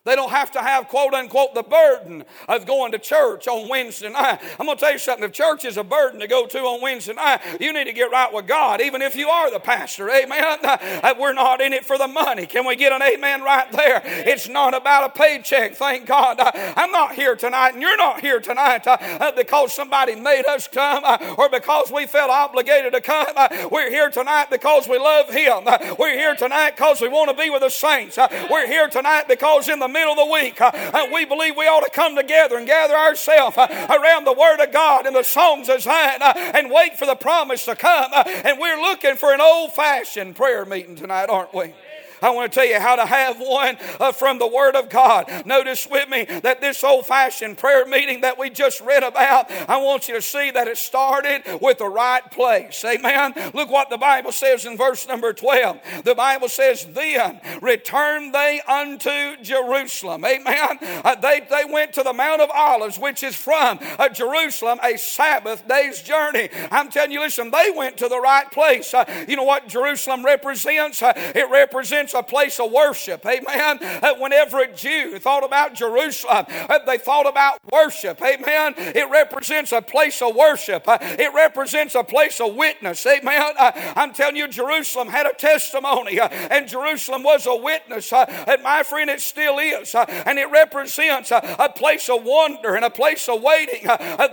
They 0.08 0.16
don't 0.16 0.32
have 0.32 0.52
to 0.52 0.62
have, 0.62 0.88
quote 0.88 1.14
unquote, 1.14 1.54
the 1.54 1.64
burden 1.64 2.24
of 2.48 2.66
going 2.66 2.94
to 2.94 2.98
church 2.98 3.46
on 3.50 3.68
Wednesday 3.68 4.08
night. 4.08 4.40
I'm 4.58 4.66
going 4.66 4.78
to 4.78 4.82
tell 4.82 4.94
you 4.94 5.00
something. 5.00 5.26
If 5.26 5.34
church 5.34 5.66
is 5.66 5.76
a 5.76 5.84
burden 5.84 6.22
to 6.22 6.28
go 6.28 6.48
to 6.48 6.60
on 6.60 6.82
Wednesday 6.82 7.14
night, 7.14 7.42
you 7.60 7.74
need 7.74 7.84
to 7.86 7.92
get 7.92 8.10
right 8.10 8.32
with 8.34 8.48
God, 8.48 8.80
even 8.80 9.02
if 9.02 9.18
you 9.18 9.28
are 9.28 9.52
the 9.52 9.60
pastor. 9.60 10.10
Amen. 10.10 10.60
Uh, 10.98 11.14
we're 11.20 11.34
not 11.34 11.62
in 11.62 11.74
it 11.74 11.86
for 11.86 11.98
the 11.98 12.08
money. 12.08 12.46
Can 12.46 12.66
we 12.66 12.76
get 12.76 12.92
an 12.92 13.02
amen 13.02 13.42
right 13.42 13.72
there? 13.72 14.02
It's 14.04 14.48
not 14.48 14.74
about 14.74 15.06
a 15.06 15.10
paycheck, 15.10 15.76
thank 15.76 16.06
God. 16.06 16.40
Uh, 16.40 16.52
I'm 16.76 16.92
not 16.92 17.14
here 17.14 17.36
tonight, 17.36 17.74
and 17.74 17.82
you're 17.82 17.98
not 17.98 18.22
here 18.22 18.40
tonight 18.40 18.88
uh, 18.88 19.32
because 19.36 19.74
somebody 19.74 20.16
made 20.16 20.46
us 20.46 20.68
come 20.68 21.04
or 21.38 21.50
because 21.50 21.92
we 21.92 22.06
felt 22.08 22.32
obligated 22.32 22.94
to 22.94 23.02
come. 23.02 23.28
We're 23.70 23.90
here 23.90 24.10
tonight 24.10 24.50
because 24.50 24.88
we 24.88 24.98
love 24.98 25.30
Him. 25.30 25.66
We're 26.00 26.18
here 26.18 26.36
tonight 26.36 26.72
because 26.72 27.02
we 27.02 27.10
want 27.10 27.30
to 27.30 27.36
be 27.36 27.50
with 27.50 27.62
the 27.62 27.70
saints. 27.70 28.18
We're 28.50 28.68
here 28.68 28.88
tonight 28.88 29.28
because 29.28 29.68
in 29.70 29.80
the 29.80 29.88
middle 29.98 30.14
of 30.14 30.28
the 30.28 30.32
week, 30.32 30.62
uh, 30.62 30.72
uh, 30.74 31.08
we 31.12 31.26
believe 31.26 31.56
we 31.58 31.66
ought 31.66 31.84
to 31.84 31.90
come 31.90 32.16
together 32.16 32.58
and 32.58 32.68
gather 32.68 32.94
ourselves 32.96 33.58
uh, 33.58 33.68
around 33.90 34.26
the 34.26 34.34
Word 34.34 34.60
of 34.60 34.72
God 34.72 35.06
and 35.08 35.16
the 35.16 35.24
songs 35.24 35.70
of 35.70 35.82
Zion 35.82 36.22
and 36.22 36.70
wait 36.70 36.98
for 36.98 37.06
the 37.06 37.16
promise 37.16 37.66
to 37.66 37.76
come. 37.76 38.12
And 38.14 38.60
we're 38.60 38.80
looking 38.80 39.16
for 39.16 39.34
an 39.34 39.42
old 39.42 39.74
fashioned 39.74 40.36
prayer 40.36 40.66
meeting 40.66 40.96
tonight, 40.96 41.30
aren't 41.30 41.54
we? 41.54 41.74
I 42.22 42.32
want 42.32 42.52
to 42.52 42.60
tell 42.60 42.68
you 42.68 42.80
how 42.80 42.96
to 42.96 43.06
have 43.06 43.38
one 43.40 43.78
uh, 44.00 44.12
from 44.12 44.40
the 44.40 44.48
Word 44.48 44.76
of 44.76 44.90
God. 44.90 45.30
Notice 45.46 45.88
with 45.90 46.10
me 46.10 46.26
that 46.26 46.62
this 46.62 46.84
old 46.84 47.06
fashioned 47.06 47.58
prayer 47.58 47.86
meeting 47.86 48.22
that 48.22 48.38
we 48.38 48.50
just 48.50 48.82
read 48.82 49.04
about, 49.04 49.52
I 49.70 49.78
want 49.78 50.08
you 50.08 50.16
to 50.16 50.22
see 50.22 50.52
that 50.52 50.68
it 50.68 50.78
started 50.78 51.44
with 51.62 51.80
the 51.80 51.88
right 51.88 52.30
place. 52.32 52.84
Amen. 52.84 53.34
Look 53.54 53.70
what 53.70 53.90
the 53.90 53.98
Bible 53.98 54.32
says 54.32 54.66
in 54.66 54.78
verse 54.78 55.08
number 55.08 55.34
12. 55.34 56.04
The 56.04 56.16
Bible 56.16 56.50
says, 56.50 56.86
Then 56.86 57.40
returned 57.62 58.34
they 58.34 58.62
unto 58.68 59.38
Jerusalem. 59.42 60.26
Amen. 60.26 60.78
Uh, 60.82 61.16
they, 61.16 61.42
they 61.50 61.66
went 61.66 61.94
to 61.94 62.04
the 62.04 62.14
Mount 62.14 62.42
of 62.42 62.50
Olives, 62.54 62.98
which 63.00 63.24
is 63.24 63.36
from 63.36 63.80
uh, 64.00 64.10
Jerusalem, 64.10 64.80
a 64.84 64.98
Sabbath 64.98 65.68
day's 65.68 66.02
journey. 66.02 66.50
I'm 66.72 66.90
telling 66.90 67.12
you, 67.12 67.20
listen, 67.20 67.52
they 67.52 67.72
went 67.76 67.98
to 67.98 68.08
the 68.08 68.20
right 68.20 68.50
place. 68.52 68.94
Uh, 68.94 69.06
you 69.28 69.36
know 69.36 69.44
what 69.44 69.68
Jerusalem 69.68 70.26
represents? 70.26 71.02
Uh, 71.02 71.14
it 71.16 71.50
represents 71.50 72.07
represents 72.08 72.14
a 72.14 72.24
place 72.24 72.60
of 72.60 72.72
worship. 72.72 73.26
Amen. 73.26 73.80
Uh, 73.82 74.16
whenever 74.16 74.62
a 74.62 74.74
Jew 74.74 75.20
thought 75.20 75.44
about 75.44 75.74
Jerusalem, 75.74 76.46
uh, 76.50 76.80
they 76.86 76.98
thought 76.98 77.28
about 77.28 77.60
worship. 77.72 78.22
Amen. 78.22 78.74
It 78.78 79.10
represents 79.10 79.72
a 79.72 79.82
place 79.82 80.22
of 80.22 80.36
worship. 80.36 80.88
Uh, 80.88 80.98
it 81.02 81.34
represents 81.34 81.96
a 81.96 82.04
place 82.04 82.40
of 82.40 82.56
witness. 82.56 83.06
Amen. 83.06 83.54
Uh, 83.58 83.72
I'm 83.96 84.14
telling 84.14 84.36
you, 84.36 84.48
Jerusalem 84.48 85.08
had 85.10 85.26
a 85.26 85.34
testimony, 85.34 86.20
uh, 86.20 86.28
and 86.30 86.68
Jerusalem 86.68 87.24
was 87.24 87.46
a 87.46 87.56
witness. 87.56 88.14
Uh, 88.14 88.26
and 88.48 88.64
my 88.64 88.84
friend, 88.84 89.10
it 89.10 89.22
still 89.22 89.60
is. 89.60 89.96
And 89.96 90.40
it 90.40 90.50
represents 90.52 91.32
a 91.32 91.72
place 91.76 92.10
of 92.10 92.24
wonder 92.24 92.76
and 92.76 92.86
a 92.86 92.90
place 92.90 93.28
of 93.30 93.42
waiting. 93.42 93.84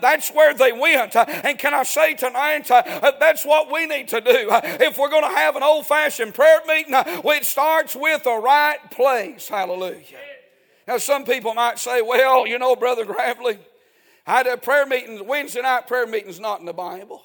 That's 0.00 0.30
where 0.30 0.54
they 0.54 0.72
went. 0.72 1.16
And 1.16 1.58
can 1.58 1.74
I 1.74 1.82
say 1.82 2.14
tonight, 2.14 2.68
that's 2.68 3.44
what 3.44 3.72
we 3.72 3.86
need 3.86 4.08
to 4.08 4.20
do. 4.20 4.48
If 4.80 4.98
we're 4.98 5.10
going 5.10 5.22
to 5.22 5.36
have 5.36 5.56
an 5.56 5.62
old 5.62 5.86
fashioned 5.86 6.34
prayer 6.34 6.60
meeting, 6.66 6.94
it 6.94 7.44
starts 7.44 7.63
starts 7.64 7.96
with 7.96 8.22
the 8.24 8.36
right 8.36 8.90
place. 8.90 9.48
Hallelujah. 9.48 10.02
Now, 10.86 10.98
some 10.98 11.24
people 11.24 11.54
might 11.54 11.78
say, 11.78 12.02
well, 12.02 12.46
you 12.46 12.58
know, 12.58 12.76
Brother 12.76 13.06
Gravley, 13.06 13.58
I 14.26 14.36
had 14.36 14.46
a 14.46 14.58
prayer 14.58 14.84
meeting, 14.84 15.26
Wednesday 15.26 15.62
night 15.62 15.86
prayer 15.86 16.06
meeting's 16.06 16.38
not 16.38 16.60
in 16.60 16.66
the 16.66 16.74
Bible. 16.74 17.22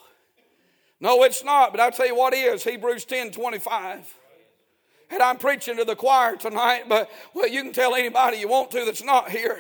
No, 1.01 1.24
it's 1.24 1.43
not, 1.43 1.72
but 1.72 1.81
I'll 1.81 1.91
tell 1.91 2.08
you 2.08 2.15
what 2.15 2.34
is 2.34 2.63
Hebrews 2.63 3.03
10 3.03 3.31
25. 3.31 4.15
And 5.12 5.22
I'm 5.22 5.38
preaching 5.38 5.75
to 5.75 5.84
the 5.84 5.96
choir 5.96 6.38
tonight, 6.38 6.84
but 6.88 7.10
well, 7.34 7.50
you 7.50 7.62
can 7.62 7.74
tell 7.74 7.93
anybody 7.93 8.38
you 8.38 8.48
want 8.48 8.72
to 8.72 8.86
that's 8.86 9.03
not 9.03 9.29
here. 9.29 9.60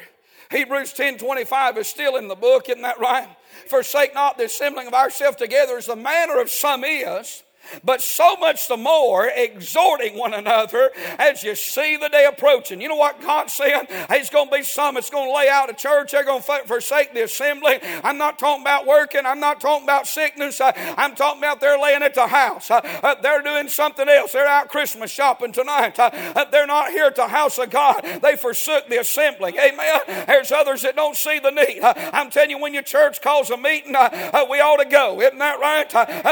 Hebrews 0.49 0.93
10 0.93 1.17
25 1.17 1.77
is 1.77 1.87
still 1.87 2.15
in 2.15 2.29
the 2.29 2.35
book, 2.35 2.69
isn't 2.69 2.83
that 2.83 2.99
right? 3.01 3.27
Forsake 3.67 4.13
not 4.13 4.37
the 4.37 4.45
assembling 4.45 4.87
of 4.87 4.93
ourselves 4.93 5.35
together 5.35 5.75
as 5.75 5.87
the 5.87 5.97
manner 5.97 6.39
of 6.39 6.49
some 6.49 6.85
is 6.85 7.43
but 7.83 8.01
so 8.01 8.35
much 8.37 8.67
the 8.67 8.77
more 8.77 9.27
exhorting 9.27 10.17
one 10.17 10.33
another 10.33 10.91
as 11.17 11.43
you 11.43 11.55
see 11.55 11.97
the 11.97 12.09
day 12.09 12.25
approaching. 12.25 12.81
You 12.81 12.89
know 12.89 12.95
what 12.95 13.21
God 13.21 13.49
said? 13.49 13.87
There's 14.09 14.29
going 14.29 14.49
to 14.49 14.55
be 14.55 14.63
some 14.63 14.95
that's 14.95 15.09
going 15.09 15.27
to 15.27 15.35
lay 15.35 15.49
out 15.49 15.69
a 15.69 15.73
church. 15.73 16.11
They're 16.11 16.23
going 16.23 16.41
to 16.41 16.61
forsake 16.65 17.13
the 17.13 17.23
assembly. 17.23 17.79
I'm 18.03 18.17
not 18.17 18.39
talking 18.39 18.63
about 18.63 18.85
working. 18.85 19.25
I'm 19.25 19.39
not 19.39 19.61
talking 19.61 19.83
about 19.83 20.07
sickness. 20.07 20.61
I'm 20.61 21.15
talking 21.15 21.39
about 21.41 21.59
they're 21.59 21.79
laying 21.79 22.03
at 22.03 22.15
the 22.15 22.27
house. 22.27 22.71
Uh, 22.71 23.15
they're 23.21 23.41
doing 23.41 23.67
something 23.67 24.07
else. 24.07 24.31
They're 24.31 24.47
out 24.47 24.69
Christmas 24.69 25.11
shopping 25.11 25.51
tonight. 25.51 25.99
Uh, 25.99 26.45
they're 26.51 26.67
not 26.67 26.91
here 26.91 27.05
at 27.05 27.15
the 27.15 27.27
house 27.27 27.57
of 27.57 27.69
God. 27.69 28.03
They 28.21 28.35
forsook 28.35 28.87
the 28.89 28.99
assembly. 28.99 29.53
Amen. 29.59 30.25
There's 30.27 30.51
others 30.51 30.81
that 30.83 30.95
don't 30.95 31.15
see 31.15 31.39
the 31.39 31.51
need. 31.51 31.81
Uh, 31.81 31.93
I'm 32.13 32.29
telling 32.29 32.51
you, 32.51 32.57
when 32.57 32.73
your 32.73 32.83
church 32.83 33.21
calls 33.21 33.49
a 33.49 33.57
meeting, 33.57 33.91
we 33.93 34.59
ought 34.59 34.81
to 34.81 34.89
go. 34.89 35.21
Isn't 35.21 35.39
that 35.39 35.59
right? 35.59 35.91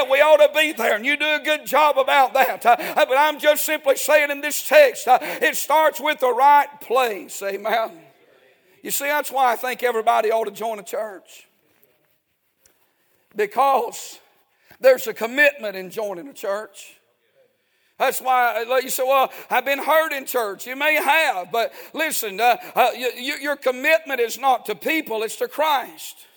We 0.10 0.22
ought 0.22 0.38
to 0.38 0.52
be 0.54 0.72
there, 0.74 0.96
and 0.96 1.06
you 1.06 1.18
do 1.18 1.27
a 1.28 1.44
good 1.44 1.66
job 1.66 1.98
about 1.98 2.34
that. 2.34 2.62
But 2.64 3.18
I'm 3.18 3.40
just 3.40 3.66
simply 3.66 3.96
saying 3.96 4.32
in 4.32 4.42
this 4.42 4.68
text, 4.68 5.06
it 5.08 5.56
starts 5.56 6.00
with 6.00 6.20
the 6.20 6.34
right 6.34 6.70
place. 6.82 7.42
Amen. 7.42 7.92
You 8.84 8.92
see, 8.92 9.06
that's 9.06 9.32
why 9.32 9.52
I 9.52 9.56
think 9.56 9.84
everybody 9.84 10.32
ought 10.32 10.46
to 10.46 10.52
join 10.52 10.80
a 10.80 10.84
church. 10.84 11.48
Because 13.36 14.20
there's 14.80 15.08
a 15.08 15.14
commitment 15.14 15.76
in 15.76 15.90
joining 15.90 16.28
a 16.28 16.34
church. 16.34 16.94
That's 17.98 18.22
why 18.22 18.64
you 18.84 18.90
say, 18.90 19.04
well, 19.04 19.32
I've 19.50 19.66
been 19.66 19.80
hurt 19.80 20.14
in 20.14 20.26
church. 20.26 20.68
You 20.68 20.76
may 20.76 20.96
have, 20.96 21.52
but 21.52 21.74
listen, 21.94 22.40
uh, 22.40 22.58
uh, 22.76 22.90
you, 22.96 23.38
your 23.42 23.56
commitment 23.56 24.20
is 24.20 24.38
not 24.38 24.68
to 24.68 24.76
people, 24.76 25.24
it's 25.24 25.38
to 25.38 25.48
Christ. 25.48 26.28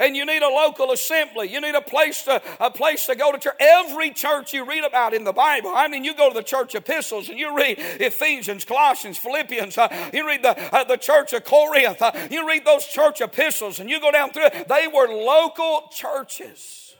And 0.00 0.16
you 0.16 0.24
need 0.24 0.42
a 0.42 0.48
local 0.48 0.90
assembly. 0.90 1.48
You 1.48 1.60
need 1.60 1.76
a 1.76 1.80
place 1.80 2.24
to 2.24 2.42
a 2.58 2.70
place 2.70 3.06
to 3.06 3.14
go 3.14 3.30
to 3.30 3.38
church. 3.38 3.54
Every 3.60 4.10
church 4.10 4.52
you 4.52 4.64
read 4.64 4.82
about 4.82 5.14
in 5.14 5.24
the 5.24 5.32
Bible. 5.32 5.70
I 5.72 5.86
mean, 5.86 6.02
you 6.02 6.14
go 6.14 6.30
to 6.30 6.34
the 6.34 6.42
church 6.42 6.74
epistles 6.74 7.28
and 7.28 7.38
you 7.38 7.54
read 7.56 7.76
Ephesians, 7.78 8.64
Colossians, 8.64 9.18
Philippians. 9.18 9.78
Uh, 9.78 10.10
you 10.12 10.26
read 10.26 10.42
the 10.42 10.58
uh, 10.74 10.84
the 10.84 10.96
church 10.96 11.32
of 11.34 11.44
Corinth. 11.44 12.00
Uh, 12.00 12.12
you 12.30 12.48
read 12.48 12.64
those 12.64 12.86
church 12.86 13.20
epistles 13.20 13.78
and 13.78 13.88
you 13.88 14.00
go 14.00 14.10
down 14.10 14.30
through. 14.30 14.48
They 14.68 14.88
were 14.88 15.08
local 15.08 15.90
churches. 15.92 16.94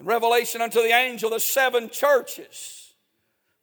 In 0.00 0.06
Revelation 0.06 0.60
unto 0.60 0.82
the 0.82 0.94
angel, 0.94 1.30
the 1.30 1.40
seven 1.40 1.90
churches. 1.90 2.92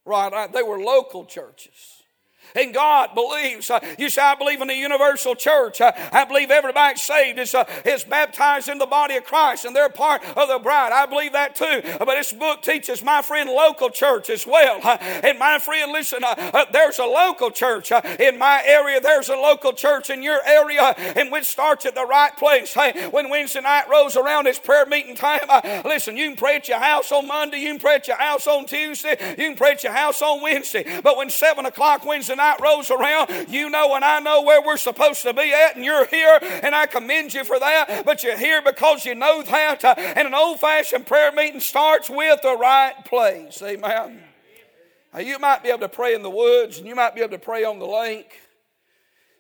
Right, 0.05 0.51
they 0.51 0.63
were 0.63 0.79
local 0.79 1.25
churches. 1.25 1.92
And 2.55 2.74
God 2.74 3.13
believes. 3.15 3.69
Uh, 3.69 3.79
you 3.98 4.10
say, 4.10 4.22
I 4.22 4.36
believe 4.36 4.62
in 4.62 4.67
the 4.67 4.75
universal 4.75 5.36
church. 5.36 5.81
Uh, 5.81 5.91
I 6.12 6.25
believe 6.25 6.51
everybody 6.51 6.98
saved 6.98 7.39
is, 7.39 7.55
uh, 7.55 7.65
is 7.86 8.03
baptized 8.03 8.69
in 8.69 8.77
the 8.77 8.86
body 8.86 9.15
of 9.15 9.24
Christ 9.24 9.65
and 9.65 9.75
they're 9.75 9.89
part 9.89 10.24
of 10.38 10.48
the 10.48 10.60
bride. 10.60 10.91
I 10.91 11.05
believe 11.05 11.33
that 11.33 11.55
too. 11.55 11.81
Uh, 11.83 12.05
but 12.05 12.15
this 12.15 12.31
book 12.31 12.62
teaches 12.62 13.03
my 13.03 13.22
friend 13.22 13.50
local 13.50 13.89
church 13.89 14.29
as 14.29 14.45
well. 14.45 14.79
Uh, 14.83 14.98
and 15.00 15.39
my 15.39 15.60
friend, 15.60 15.91
listen, 15.91 16.24
uh, 16.24 16.65
there's 16.72 17.00
a 17.00 17.05
local 17.05 17.50
church 17.50 17.91
in 18.19 18.38
my 18.38 18.62
area. 18.65 19.01
There's 19.01 19.29
a 19.29 19.36
local 19.36 19.74
church 19.74 20.10
in 20.10 20.22
your 20.22 20.39
area 20.45 20.93
and 21.15 21.31
which 21.31 21.45
starts 21.45 21.86
at 21.86 21.95
the 21.95 22.05
right 22.05 22.36
place. 22.38 22.74
Hey, 22.74 23.07
when 23.10 23.29
Wednesday 23.29 23.62
night 23.62 23.86
rolls 23.89 24.15
around, 24.15 24.48
it's 24.48 24.60
prayer 24.60 24.86
meeting 24.86 25.15
time. 25.15 25.41
listen, 25.86 26.17
you 26.17 26.27
can 26.27 26.38
pray 26.38 26.57
at 26.57 26.67
your 26.67 26.79
house 26.79 27.12
on 27.12 27.27
Monday. 27.27 27.57
You 27.60 27.69
can 27.69 27.79
pray 27.79 27.95
at 27.95 28.07
your 28.07 28.17
house 28.17 28.45
on 28.48 28.65
Tuesday. 28.65 29.17
You 29.38 29.48
can 29.48 29.55
pray 29.55 29.72
at 29.72 29.83
your 29.83 29.93
house 29.93 30.22
on 30.22 30.41
Wednesday. 30.41 31.01
But 31.01 31.17
when 31.17 31.29
7 31.29 31.65
o'clock 31.65 32.05
Wednesday 32.05 32.36
night, 32.36 32.42
night 32.43 32.62
rolls 32.62 32.91
around, 32.91 33.50
you 33.50 33.69
know 33.69 33.95
and 33.95 34.03
I 34.03 34.19
know 34.19 34.41
where 34.41 34.62
we're 34.62 34.77
supposed 34.77 35.21
to 35.23 35.33
be 35.33 35.53
at, 35.53 35.75
and 35.75 35.85
you're 35.85 36.05
here, 36.05 36.39
and 36.41 36.75
I 36.75 36.85
commend 36.85 37.33
you 37.33 37.43
for 37.43 37.59
that. 37.59 38.03
But 38.05 38.23
you're 38.23 38.38
here 38.38 38.62
because 38.62 39.05
you 39.05 39.15
know 39.15 39.41
that. 39.43 39.83
Uh, 39.83 39.95
and 39.97 40.27
an 40.27 40.33
old 40.33 40.59
fashioned 40.59 41.05
prayer 41.05 41.31
meeting 41.31 41.59
starts 41.59 42.09
with 42.09 42.41
the 42.41 42.57
right 42.57 42.93
place. 43.05 43.62
Amen. 43.62 44.21
Now, 45.13 45.19
you 45.19 45.38
might 45.39 45.63
be 45.63 45.69
able 45.69 45.81
to 45.81 45.89
pray 45.89 46.15
in 46.15 46.23
the 46.23 46.29
woods, 46.29 46.79
and 46.79 46.88
you 46.88 46.95
might 46.95 47.15
be 47.15 47.21
able 47.21 47.31
to 47.31 47.39
pray 47.39 47.63
on 47.63 47.79
the 47.79 47.85
lake. 47.85 48.33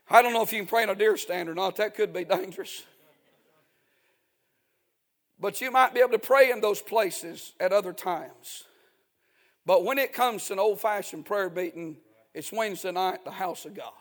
I 0.09 0.21
don't 0.21 0.33
know 0.33 0.43
if 0.43 0.53
you 0.53 0.59
can 0.59 0.67
pray 0.67 0.83
in 0.83 0.89
a 0.89 0.95
deer 0.95 1.17
stand 1.17 1.49
or 1.49 1.55
not. 1.55 1.77
That 1.77 1.95
could 1.95 2.13
be 2.13 2.23
dangerous. 2.25 2.83
But 5.39 5.59
you 5.59 5.71
might 5.71 5.93
be 5.93 5.99
able 5.99 6.11
to 6.11 6.19
pray 6.19 6.51
in 6.51 6.61
those 6.61 6.81
places 6.81 7.53
at 7.59 7.73
other 7.73 7.91
times. 7.91 8.63
But 9.65 9.83
when 9.83 9.97
it 9.97 10.13
comes 10.13 10.45
to 10.47 10.53
an 10.53 10.59
old 10.59 10.79
fashioned 10.79 11.25
prayer 11.25 11.49
meeting, 11.49 11.97
it's 12.33 12.51
Wednesday 12.51 12.91
night, 12.91 13.23
the 13.23 13.31
house 13.31 13.65
of 13.65 13.73
God. 13.73 13.93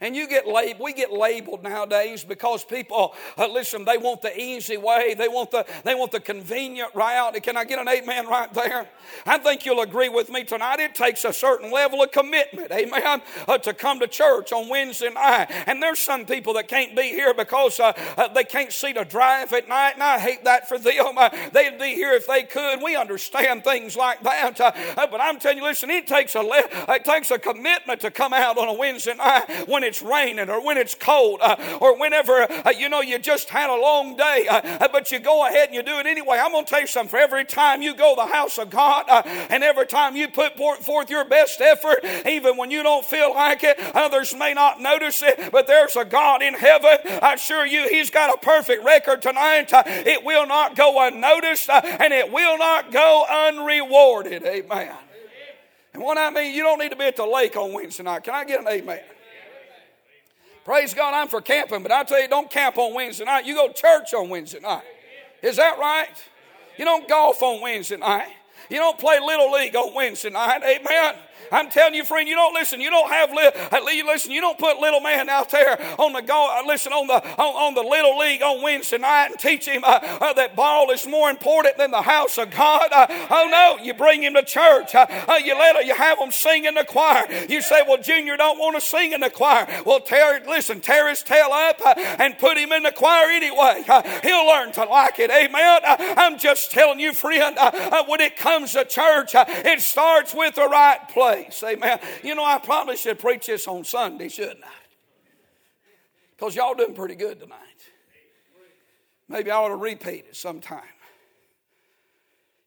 And 0.00 0.14
you 0.14 0.28
get 0.28 0.44
we 0.80 0.92
get 0.92 1.12
labeled 1.12 1.64
nowadays 1.64 2.22
because 2.22 2.64
people, 2.64 3.14
uh, 3.36 3.48
listen, 3.48 3.84
they 3.84 3.98
want 3.98 4.22
the 4.22 4.40
easy 4.40 4.76
way. 4.76 5.14
They 5.14 5.26
want 5.26 5.50
the, 5.50 5.66
they 5.84 5.94
want 5.94 6.12
the 6.12 6.20
convenient 6.20 6.94
route. 6.94 7.42
Can 7.42 7.56
I 7.56 7.64
get 7.64 7.80
an 7.80 7.88
amen 7.88 8.28
right 8.28 8.52
there? 8.54 8.88
I 9.26 9.38
think 9.38 9.66
you'll 9.66 9.80
agree 9.80 10.08
with 10.08 10.30
me 10.30 10.44
tonight. 10.44 10.78
It 10.78 10.94
takes 10.94 11.24
a 11.24 11.32
certain 11.32 11.72
level 11.72 12.02
of 12.02 12.12
commitment, 12.12 12.70
amen, 12.70 13.22
uh, 13.48 13.58
to 13.58 13.74
come 13.74 13.98
to 14.00 14.06
church 14.06 14.52
on 14.52 14.68
Wednesday 14.68 15.10
night. 15.10 15.50
And 15.66 15.82
there's 15.82 15.98
some 15.98 16.26
people 16.26 16.54
that 16.54 16.68
can't 16.68 16.94
be 16.94 17.08
here 17.08 17.34
because 17.34 17.80
uh, 17.80 17.92
uh 18.16 18.28
they 18.28 18.44
can't 18.44 18.72
see 18.72 18.92
to 18.92 19.04
drive 19.04 19.52
at 19.52 19.68
night, 19.68 19.94
and 19.94 20.02
I 20.02 20.18
hate 20.18 20.44
that 20.44 20.68
for 20.68 20.78
them. 20.78 21.18
Uh, 21.18 21.30
they'd 21.52 21.78
be 21.78 21.94
here 21.94 22.12
if 22.12 22.26
they 22.26 22.44
could. 22.44 22.82
We 22.82 22.94
understand 22.94 23.64
things 23.64 23.96
like 23.96 24.22
that. 24.22 24.60
Uh, 24.60 24.72
but 25.10 25.20
I'm 25.20 25.40
telling 25.40 25.58
you, 25.58 25.64
listen, 25.64 25.90
it 25.90 26.06
takes 26.06 26.36
a, 26.36 26.40
le- 26.40 26.68
it 26.88 27.04
takes 27.04 27.32
a 27.32 27.38
commitment 27.38 28.00
to 28.02 28.12
come 28.12 28.32
out 28.32 28.58
on 28.58 28.68
a 28.68 28.74
Wednesday 28.74 29.14
night 29.14 29.68
when 29.68 29.82
it's 29.88 30.02
raining 30.02 30.48
or 30.50 30.64
when 30.64 30.76
it's 30.76 30.94
cold 30.94 31.40
uh, 31.42 31.56
or 31.80 31.98
whenever, 31.98 32.46
uh, 32.50 32.70
you 32.70 32.88
know, 32.88 33.00
you 33.00 33.18
just 33.18 33.48
had 33.48 33.70
a 33.70 33.80
long 33.80 34.16
day, 34.16 34.46
uh, 34.48 34.60
uh, 34.84 34.88
but 34.92 35.10
you 35.10 35.18
go 35.18 35.46
ahead 35.46 35.68
and 35.68 35.74
you 35.74 35.82
do 35.82 35.98
it 35.98 36.06
anyway. 36.06 36.38
I'm 36.40 36.52
going 36.52 36.64
to 36.64 36.70
tell 36.70 36.80
you 36.80 36.86
something. 36.86 37.08
For 37.08 37.16
every 37.16 37.44
time 37.44 37.80
you 37.82 37.94
go 37.94 38.14
the 38.14 38.26
house 38.26 38.58
of 38.58 38.70
God 38.70 39.06
uh, 39.08 39.22
and 39.24 39.64
every 39.64 39.86
time 39.86 40.14
you 40.14 40.28
put 40.28 40.56
forth 40.56 41.10
your 41.10 41.24
best 41.24 41.60
effort, 41.60 42.04
even 42.26 42.56
when 42.56 42.70
you 42.70 42.82
don't 42.82 43.04
feel 43.04 43.34
like 43.34 43.64
it, 43.64 43.78
others 43.94 44.34
may 44.34 44.52
not 44.52 44.80
notice 44.80 45.22
it, 45.22 45.50
but 45.50 45.66
there's 45.66 45.96
a 45.96 46.04
God 46.04 46.42
in 46.42 46.54
heaven. 46.54 46.98
I 47.22 47.34
assure 47.34 47.66
you, 47.66 47.88
He's 47.88 48.10
got 48.10 48.34
a 48.34 48.38
perfect 48.38 48.84
record 48.84 49.22
tonight. 49.22 49.70
it 49.72 50.22
will 50.22 50.46
not 50.46 50.76
go 50.76 51.06
unnoticed 51.06 51.70
and 51.70 52.12
it 52.12 52.30
will 52.30 52.58
not 52.58 52.92
go 52.92 53.24
unrewarded. 53.28 54.44
Amen. 54.44 54.94
And 55.94 56.02
what 56.02 56.18
I 56.18 56.30
mean, 56.30 56.54
you 56.54 56.62
don't 56.62 56.78
need 56.78 56.90
to 56.90 56.96
be 56.96 57.06
at 57.06 57.16
the 57.16 57.26
lake 57.26 57.56
on 57.56 57.72
Wednesday 57.72 58.02
night. 58.02 58.22
Can 58.22 58.34
I 58.34 58.44
get 58.44 58.60
an 58.60 58.68
amen? 58.68 59.00
Praise 60.68 60.92
God, 60.92 61.14
I'm 61.14 61.28
for 61.28 61.40
camping, 61.40 61.82
but 61.82 61.90
I 61.90 62.04
tell 62.04 62.20
you, 62.20 62.28
don't 62.28 62.50
camp 62.50 62.76
on 62.76 62.92
Wednesday 62.92 63.24
night. 63.24 63.46
You 63.46 63.54
go 63.54 63.68
to 63.68 63.72
church 63.72 64.12
on 64.12 64.28
Wednesday 64.28 64.60
night. 64.60 64.82
Is 65.42 65.56
that 65.56 65.78
right? 65.78 66.10
You 66.76 66.84
don't 66.84 67.08
golf 67.08 67.42
on 67.42 67.62
Wednesday 67.62 67.96
night. 67.96 68.28
You 68.68 68.76
don't 68.76 68.98
play 68.98 69.18
Little 69.18 69.50
League 69.50 69.74
on 69.74 69.94
Wednesday 69.94 70.28
night. 70.28 70.62
Amen. 70.62 71.14
I'm 71.52 71.70
telling 71.70 71.94
you, 71.94 72.04
friend, 72.04 72.28
you 72.28 72.34
don't 72.34 72.54
listen. 72.54 72.80
You 72.80 72.90
don't 72.90 73.10
have 73.10 73.30
li- 73.32 74.02
listen. 74.02 74.32
You 74.32 74.40
don't 74.40 74.58
put 74.58 74.78
little 74.78 75.00
man 75.00 75.28
out 75.28 75.50
there 75.50 75.80
on 75.98 76.12
the 76.12 76.22
go. 76.22 76.48
Uh, 76.50 76.66
listen 76.66 76.92
on 76.92 77.06
the 77.06 77.14
on, 77.14 77.68
on 77.68 77.74
the 77.74 77.82
little 77.82 78.18
league 78.18 78.42
on 78.42 78.62
Wednesday 78.62 78.98
night 78.98 79.28
and 79.30 79.38
teach 79.38 79.66
him 79.66 79.82
uh, 79.84 79.98
uh, 80.20 80.32
that 80.34 80.56
ball 80.56 80.90
is 80.90 81.06
more 81.06 81.30
important 81.30 81.76
than 81.76 81.90
the 81.90 82.02
house 82.02 82.38
of 82.38 82.50
God. 82.50 82.90
Uh, 82.92 83.06
oh 83.30 83.48
no, 83.50 83.84
you 83.84 83.94
bring 83.94 84.22
him 84.22 84.34
to 84.34 84.42
church. 84.42 84.94
Uh, 84.94 85.06
uh, 85.28 85.38
you 85.42 85.54
let 85.54 85.84
you 85.86 85.94
have 85.94 86.18
him 86.18 86.30
sing 86.30 86.64
in 86.64 86.74
the 86.74 86.84
choir. 86.84 87.26
You 87.48 87.62
say, 87.62 87.82
well, 87.86 88.00
Junior 88.00 88.36
don't 88.36 88.58
want 88.58 88.76
to 88.76 88.80
sing 88.80 89.12
in 89.12 89.20
the 89.20 89.30
choir. 89.30 89.66
Well, 89.84 90.00
tear 90.00 90.42
listen, 90.46 90.80
tear 90.80 91.08
his 91.08 91.22
tail 91.22 91.50
up 91.52 91.80
and 91.96 92.36
put 92.38 92.56
him 92.58 92.72
in 92.72 92.82
the 92.82 92.92
choir 92.92 93.30
anyway. 93.30 93.84
he'll 94.22 94.46
learn 94.46 94.72
to 94.72 94.84
like 94.84 95.18
it. 95.18 95.30
Amen. 95.30 95.80
I'm 95.84 96.38
just 96.38 96.70
telling 96.70 97.00
you, 97.00 97.12
friend. 97.12 97.56
when 98.06 98.20
it 98.20 98.36
comes 98.36 98.72
to 98.72 98.84
church, 98.84 99.30
it 99.34 99.80
starts 99.80 100.34
with 100.34 100.54
the 100.54 100.66
right 100.68 100.98
place 101.08 101.27
place. 101.28 101.62
Amen. 101.62 101.98
You 102.22 102.34
know, 102.34 102.44
I 102.44 102.58
probably 102.58 102.96
should 102.96 103.18
preach 103.18 103.46
this 103.46 103.66
on 103.66 103.84
Sunday, 103.84 104.28
shouldn't 104.28 104.64
I? 104.64 104.68
Because 106.36 106.54
y'all 106.54 106.74
doing 106.74 106.94
pretty 106.94 107.16
good 107.16 107.40
tonight. 107.40 107.58
Maybe 109.28 109.50
I 109.50 109.56
ought 109.56 109.68
to 109.68 109.76
repeat 109.76 110.26
it 110.28 110.36
sometime. 110.36 110.82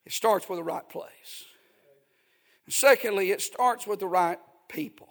It 0.06 0.12
starts 0.12 0.48
with 0.50 0.60
the 0.60 0.63
right 0.63 0.88
place. 0.88 1.46
And 2.65 2.74
secondly, 2.74 3.32
it 3.32 3.41
starts 3.41 3.88
with 3.88 4.00
the 4.00 4.08
right 4.08 4.39
people. 4.68 5.10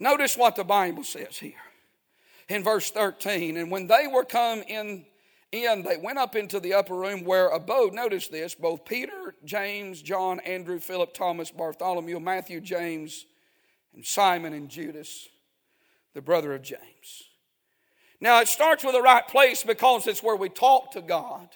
Notice 0.00 0.36
what 0.36 0.56
the 0.56 0.64
Bible 0.64 1.04
says 1.04 1.38
here 1.38 1.52
in 2.48 2.64
verse 2.64 2.90
13. 2.90 3.56
And 3.56 3.70
when 3.70 3.86
they 3.86 4.06
were 4.06 4.24
come 4.24 4.62
in 4.62 5.04
in, 5.52 5.82
they 5.82 5.96
went 5.96 6.18
up 6.18 6.36
into 6.36 6.60
the 6.60 6.74
upper 6.74 6.94
room 6.94 7.24
where 7.24 7.48
abode, 7.48 7.94
notice 7.94 8.28
this, 8.28 8.54
both 8.54 8.84
Peter, 8.84 9.34
James, 9.44 10.02
John, 10.02 10.40
Andrew, 10.40 10.78
Philip, 10.78 11.14
Thomas, 11.14 11.50
Bartholomew, 11.50 12.20
Matthew, 12.20 12.60
James, 12.60 13.26
and 13.94 14.04
Simon 14.04 14.52
and 14.52 14.68
Judas, 14.68 15.28
the 16.14 16.20
brother 16.20 16.54
of 16.54 16.62
James. 16.62 17.24
Now, 18.20 18.40
it 18.40 18.48
starts 18.48 18.84
with 18.84 18.94
the 18.94 19.02
right 19.02 19.26
place 19.26 19.62
because 19.62 20.06
it's 20.06 20.22
where 20.22 20.36
we 20.36 20.48
talk 20.48 20.92
to 20.92 21.00
God. 21.00 21.48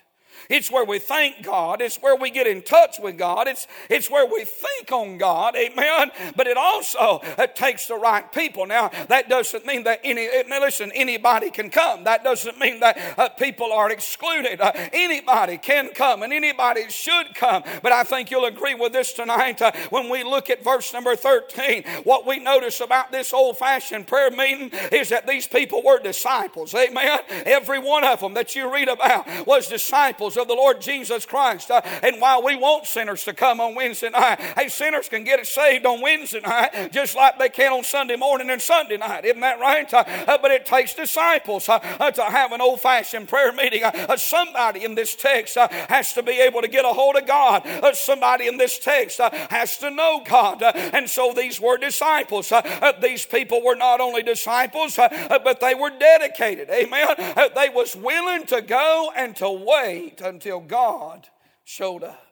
It's 0.48 0.70
where 0.70 0.84
we 0.84 0.98
thank 0.98 1.42
God. 1.42 1.80
It's 1.80 1.96
where 1.96 2.16
we 2.16 2.30
get 2.30 2.46
in 2.46 2.62
touch 2.62 2.98
with 3.00 3.18
God. 3.18 3.48
It's, 3.48 3.66
it's 3.88 4.10
where 4.10 4.26
we 4.26 4.44
think 4.44 4.92
on 4.92 5.18
God. 5.18 5.56
Amen. 5.56 6.10
But 6.36 6.46
it 6.46 6.56
also 6.56 7.20
it 7.38 7.56
takes 7.56 7.86
the 7.86 7.96
right 7.96 8.30
people. 8.32 8.66
Now, 8.66 8.90
that 9.08 9.28
doesn't 9.28 9.66
mean 9.66 9.84
that 9.84 10.00
any, 10.04 10.28
listen, 10.48 10.92
anybody 10.94 11.50
can 11.50 11.70
come. 11.70 12.04
That 12.04 12.24
doesn't 12.24 12.58
mean 12.58 12.80
that 12.80 12.98
uh, 13.18 13.28
people 13.30 13.72
are 13.72 13.90
excluded. 13.90 14.60
Uh, 14.60 14.72
anybody 14.92 15.58
can 15.58 15.90
come 15.90 16.22
and 16.22 16.32
anybody 16.32 16.88
should 16.88 17.34
come. 17.34 17.62
But 17.82 17.92
I 17.92 18.04
think 18.04 18.30
you'll 18.30 18.44
agree 18.44 18.74
with 18.74 18.92
this 18.92 19.12
tonight 19.12 19.60
uh, 19.62 19.72
when 19.90 20.08
we 20.08 20.24
look 20.24 20.50
at 20.50 20.64
verse 20.64 20.92
number 20.92 21.16
13. 21.16 21.84
What 22.04 22.26
we 22.26 22.38
notice 22.38 22.80
about 22.80 23.12
this 23.12 23.32
old 23.32 23.58
fashioned 23.58 24.06
prayer 24.06 24.30
meeting 24.30 24.70
is 24.90 25.08
that 25.10 25.26
these 25.26 25.46
people 25.46 25.82
were 25.82 26.00
disciples. 26.00 26.74
Amen. 26.74 27.20
Every 27.46 27.78
one 27.78 28.04
of 28.04 28.20
them 28.20 28.34
that 28.34 28.54
you 28.54 28.72
read 28.72 28.88
about 28.88 29.46
was 29.46 29.68
disciples 29.68 30.31
disciples 30.32 30.42
of 30.42 30.48
the 30.48 30.54
Lord 30.54 30.80
Jesus 30.80 31.26
Christ. 31.26 31.70
Uh, 31.70 31.80
and 32.02 32.20
while 32.20 32.42
we 32.42 32.56
want 32.56 32.86
sinners 32.86 33.24
to 33.24 33.32
come 33.32 33.60
on 33.60 33.74
Wednesday 33.74 34.10
night, 34.10 34.40
hey, 34.56 34.68
sinners 34.68 35.08
can 35.08 35.24
get 35.24 35.40
it 35.40 35.46
saved 35.46 35.86
on 35.86 36.00
Wednesday 36.00 36.40
night 36.40 36.90
just 36.92 37.16
like 37.16 37.38
they 37.38 37.48
can 37.48 37.72
on 37.72 37.84
Sunday 37.84 38.16
morning 38.16 38.50
and 38.50 38.60
Sunday 38.60 38.96
night. 38.96 39.24
Isn't 39.24 39.40
that 39.40 39.60
right? 39.60 39.92
Uh, 39.92 40.04
uh, 40.26 40.38
but 40.40 40.50
it 40.50 40.66
takes 40.66 40.94
disciples 40.94 41.68
uh, 41.68 41.78
uh, 42.00 42.10
to 42.10 42.22
have 42.22 42.52
an 42.52 42.60
old 42.60 42.80
fashioned 42.80 43.28
prayer 43.28 43.52
meeting. 43.52 43.84
Uh, 43.84 43.90
uh, 44.08 44.16
somebody 44.16 44.84
in 44.84 44.94
this 44.94 45.14
text 45.14 45.56
uh, 45.56 45.68
has 45.88 46.12
to 46.14 46.22
be 46.22 46.40
able 46.40 46.62
to 46.62 46.68
get 46.68 46.84
a 46.84 46.88
hold 46.88 47.16
of 47.16 47.26
God. 47.26 47.62
somebody 47.94 48.46
in 48.46 48.56
this 48.56 48.78
text 48.78 49.18
has 49.50 49.76
to 49.78 49.90
know 49.90 50.22
God. 50.24 50.62
and 50.62 51.08
so 51.08 51.32
these 51.34 51.60
were 51.60 51.76
disciples. 51.78 52.52
these 53.00 53.26
people 53.26 53.62
were 53.62 53.76
not 53.76 54.00
only 54.00 54.22
disciples, 54.22 54.96
but 54.96 55.60
they 55.60 55.74
were 55.74 55.90
dedicated. 55.90 56.70
Amen. 56.70 57.06
they 57.54 57.68
was 57.68 57.96
willing 57.96 58.46
to 58.46 58.62
go 58.62 59.12
and 59.16 59.36
to 59.36 59.50
wait 59.50 60.21
until 60.22 60.60
God 60.60 61.28
showed 61.64 62.02
up. 62.02 62.26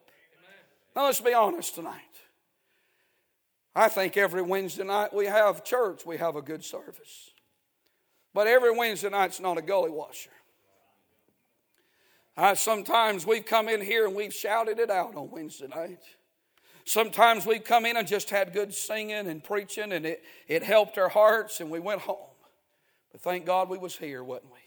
Now, 0.95 1.05
let's 1.05 1.21
be 1.21 1.33
honest 1.33 1.75
tonight. 1.75 2.01
I 3.73 3.87
think 3.87 4.17
every 4.17 4.41
Wednesday 4.41 4.83
night 4.83 5.13
we 5.13 5.25
have 5.25 5.63
church, 5.63 6.05
we 6.05 6.17
have 6.17 6.35
a 6.35 6.41
good 6.41 6.63
service. 6.63 7.31
But 8.33 8.47
every 8.47 8.75
Wednesday 8.75 9.09
night's 9.09 9.39
not 9.39 9.57
a 9.57 9.61
gully 9.61 9.91
washer. 9.91 10.31
I, 12.35 12.53
sometimes 12.53 13.25
we've 13.25 13.45
come 13.45 13.69
in 13.69 13.81
here 13.81 14.07
and 14.07 14.15
we've 14.15 14.33
shouted 14.33 14.79
it 14.79 14.89
out 14.89 15.15
on 15.15 15.31
Wednesday 15.31 15.67
night. 15.67 15.99
Sometimes 16.85 17.45
we've 17.45 17.63
come 17.63 17.85
in 17.85 17.97
and 17.97 18.07
just 18.07 18.29
had 18.29 18.53
good 18.53 18.73
singing 18.73 19.27
and 19.27 19.43
preaching 19.43 19.91
and 19.91 20.05
it, 20.05 20.23
it 20.47 20.63
helped 20.63 20.97
our 20.97 21.09
hearts 21.09 21.61
and 21.61 21.69
we 21.69 21.79
went 21.79 22.01
home. 22.01 22.17
But 23.11 23.21
thank 23.21 23.45
God 23.45 23.69
we 23.69 23.77
was 23.77 23.95
here, 23.95 24.23
wasn't 24.23 24.51
we? 24.51 24.59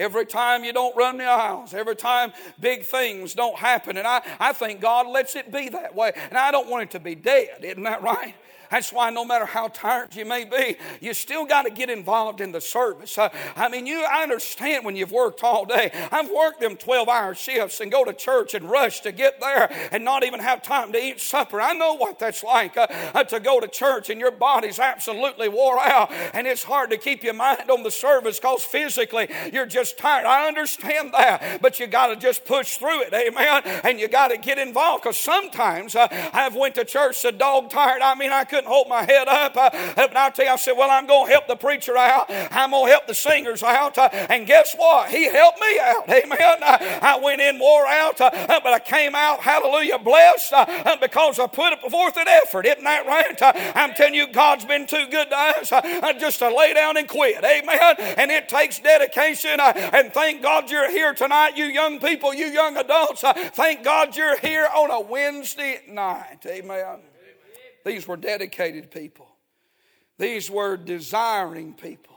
Every 0.00 0.24
time 0.24 0.64
you 0.64 0.72
don't 0.72 0.96
run 0.96 1.18
the 1.18 1.26
aisles, 1.26 1.74
every 1.74 1.94
time 1.94 2.32
big 2.58 2.84
things 2.84 3.34
don't 3.34 3.56
happen. 3.56 3.98
And 3.98 4.06
I, 4.06 4.22
I 4.40 4.54
think 4.54 4.80
God 4.80 5.06
lets 5.06 5.36
it 5.36 5.52
be 5.52 5.68
that 5.68 5.94
way. 5.94 6.12
And 6.30 6.38
I 6.38 6.50
don't 6.50 6.70
want 6.70 6.84
it 6.84 6.90
to 6.92 7.00
be 7.00 7.14
dead, 7.14 7.58
isn't 7.62 7.82
that 7.82 8.02
right? 8.02 8.34
That's 8.70 8.92
why 8.92 9.10
no 9.10 9.24
matter 9.24 9.46
how 9.46 9.68
tired 9.68 10.14
you 10.14 10.24
may 10.24 10.44
be, 10.44 10.76
you 11.00 11.12
still 11.12 11.44
got 11.44 11.62
to 11.62 11.70
get 11.70 11.90
involved 11.90 12.40
in 12.40 12.52
the 12.52 12.60
service. 12.60 13.18
Uh, 13.18 13.28
I 13.56 13.68
mean, 13.68 13.86
you 13.86 14.04
I 14.04 14.22
understand 14.22 14.84
when 14.84 14.94
you've 14.94 15.10
worked 15.10 15.42
all 15.42 15.64
day. 15.64 15.90
I've 16.12 16.30
worked 16.30 16.60
them 16.60 16.76
12 16.76 17.08
hour 17.08 17.34
shifts 17.34 17.80
and 17.80 17.90
go 17.90 18.04
to 18.04 18.12
church 18.12 18.54
and 18.54 18.70
rush 18.70 19.00
to 19.00 19.12
get 19.12 19.40
there 19.40 19.72
and 19.90 20.04
not 20.04 20.24
even 20.24 20.40
have 20.40 20.62
time 20.62 20.92
to 20.92 20.98
eat 20.98 21.20
supper. 21.20 21.60
I 21.60 21.72
know 21.72 21.94
what 21.94 22.18
that's 22.18 22.44
like 22.44 22.76
uh, 22.76 22.86
uh, 23.14 23.24
to 23.24 23.40
go 23.40 23.58
to 23.58 23.66
church 23.66 24.08
and 24.08 24.20
your 24.20 24.30
body's 24.30 24.78
absolutely 24.78 25.48
wore 25.48 25.80
out 25.80 26.12
and 26.32 26.46
it's 26.46 26.62
hard 26.62 26.90
to 26.90 26.96
keep 26.96 27.24
your 27.24 27.34
mind 27.34 27.70
on 27.70 27.82
the 27.82 27.90
service 27.90 28.38
because 28.38 28.62
physically 28.62 29.28
you're 29.52 29.66
just 29.66 29.98
tired. 29.98 30.26
I 30.26 30.46
understand 30.46 31.12
that, 31.12 31.60
but 31.60 31.80
you 31.80 31.86
got 31.86 32.08
to 32.08 32.16
just 32.16 32.44
push 32.44 32.76
through 32.76 33.02
it, 33.02 33.12
amen. 33.12 33.62
And 33.84 33.98
you 33.98 34.06
got 34.06 34.28
to 34.28 34.36
get 34.36 34.58
involved 34.58 35.02
because 35.02 35.16
sometimes 35.16 35.96
uh, 35.96 36.06
I've 36.32 36.54
went 36.54 36.76
to 36.76 36.84
church 36.84 37.16
so 37.16 37.30
dog 37.30 37.70
tired. 37.70 38.02
I 38.02 38.14
mean, 38.14 38.30
I 38.30 38.44
couldn't 38.44 38.59
couldn't 38.60 38.72
hold 38.72 38.88
my 38.88 39.02
head 39.02 39.26
up. 39.28 39.54
But 39.54 40.16
I'll 40.16 40.32
tell 40.32 40.44
you, 40.44 40.52
I 40.52 40.56
said, 40.56 40.72
Well, 40.72 40.90
I'm 40.90 41.06
going 41.06 41.26
to 41.26 41.32
help 41.32 41.46
the 41.46 41.56
preacher 41.56 41.96
out. 41.96 42.26
I'm 42.50 42.70
going 42.70 42.86
to 42.86 42.90
help 42.90 43.06
the 43.06 43.14
singers 43.14 43.62
out. 43.62 43.96
Uh, 43.96 44.08
and 44.12 44.46
guess 44.46 44.74
what? 44.76 45.10
He 45.10 45.24
helped 45.24 45.60
me 45.60 45.78
out. 45.80 46.08
Amen. 46.10 46.38
I, 46.40 46.98
I 47.02 47.18
went 47.18 47.40
in, 47.40 47.58
wore 47.58 47.86
out, 47.86 48.20
uh, 48.20 48.30
but 48.62 48.72
I 48.72 48.78
came 48.78 49.14
out, 49.14 49.40
hallelujah, 49.40 49.98
blessed 49.98 50.52
uh, 50.52 50.96
because 51.00 51.38
I 51.38 51.46
put 51.46 51.80
forth 51.90 52.16
an 52.16 52.28
effort. 52.28 52.66
Isn't 52.66 52.84
that 52.84 53.06
right? 53.06 53.74
I'm 53.76 53.94
telling 53.94 54.14
you, 54.14 54.26
God's 54.28 54.64
been 54.64 54.86
too 54.86 55.06
good 55.10 55.30
to 55.30 55.36
us 55.36 55.70
just 56.20 56.40
to 56.40 56.54
lay 56.54 56.74
down 56.74 56.96
and 56.96 57.08
quit. 57.08 57.42
Amen. 57.42 57.94
And 58.18 58.30
it 58.30 58.48
takes 58.48 58.78
dedication. 58.78 59.58
and 59.60 60.12
thank 60.12 60.42
God 60.42 60.70
you're 60.70 60.90
here 60.90 61.14
tonight, 61.14 61.56
you 61.56 61.64
young 61.64 61.98
people, 62.00 62.34
you 62.34 62.46
young 62.46 62.76
adults. 62.76 63.22
thank 63.22 63.82
God 63.84 64.16
you're 64.16 64.38
here 64.38 64.68
on 64.74 64.90
a 64.90 65.00
Wednesday 65.00 65.80
night. 65.88 66.44
Amen. 66.46 67.09
These 67.84 68.06
were 68.06 68.16
dedicated 68.16 68.90
people. 68.90 69.28
These 70.18 70.50
were 70.50 70.76
desiring 70.76 71.74
people. 71.74 72.16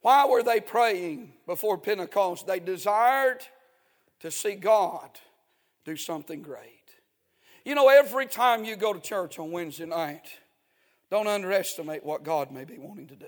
Why 0.00 0.26
were 0.26 0.42
they 0.42 0.60
praying 0.60 1.32
before 1.46 1.78
Pentecost? 1.78 2.46
They 2.46 2.60
desired 2.60 3.40
to 4.20 4.30
see 4.30 4.54
God 4.54 5.10
do 5.84 5.96
something 5.96 6.42
great. 6.42 6.74
You 7.64 7.74
know, 7.74 7.88
every 7.88 8.26
time 8.26 8.64
you 8.64 8.76
go 8.76 8.92
to 8.92 9.00
church 9.00 9.38
on 9.38 9.50
Wednesday 9.50 9.86
night, 9.86 10.26
don't 11.10 11.26
underestimate 11.26 12.04
what 12.04 12.22
God 12.22 12.50
may 12.50 12.64
be 12.64 12.78
wanting 12.78 13.08
to 13.08 13.16
do. 13.16 13.26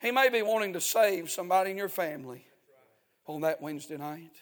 He 0.00 0.10
may 0.10 0.28
be 0.28 0.42
wanting 0.42 0.74
to 0.74 0.80
save 0.80 1.30
somebody 1.30 1.70
in 1.70 1.76
your 1.76 1.88
family 1.88 2.46
on 3.26 3.40
that 3.42 3.62
Wednesday 3.62 3.96
night. 3.96 4.36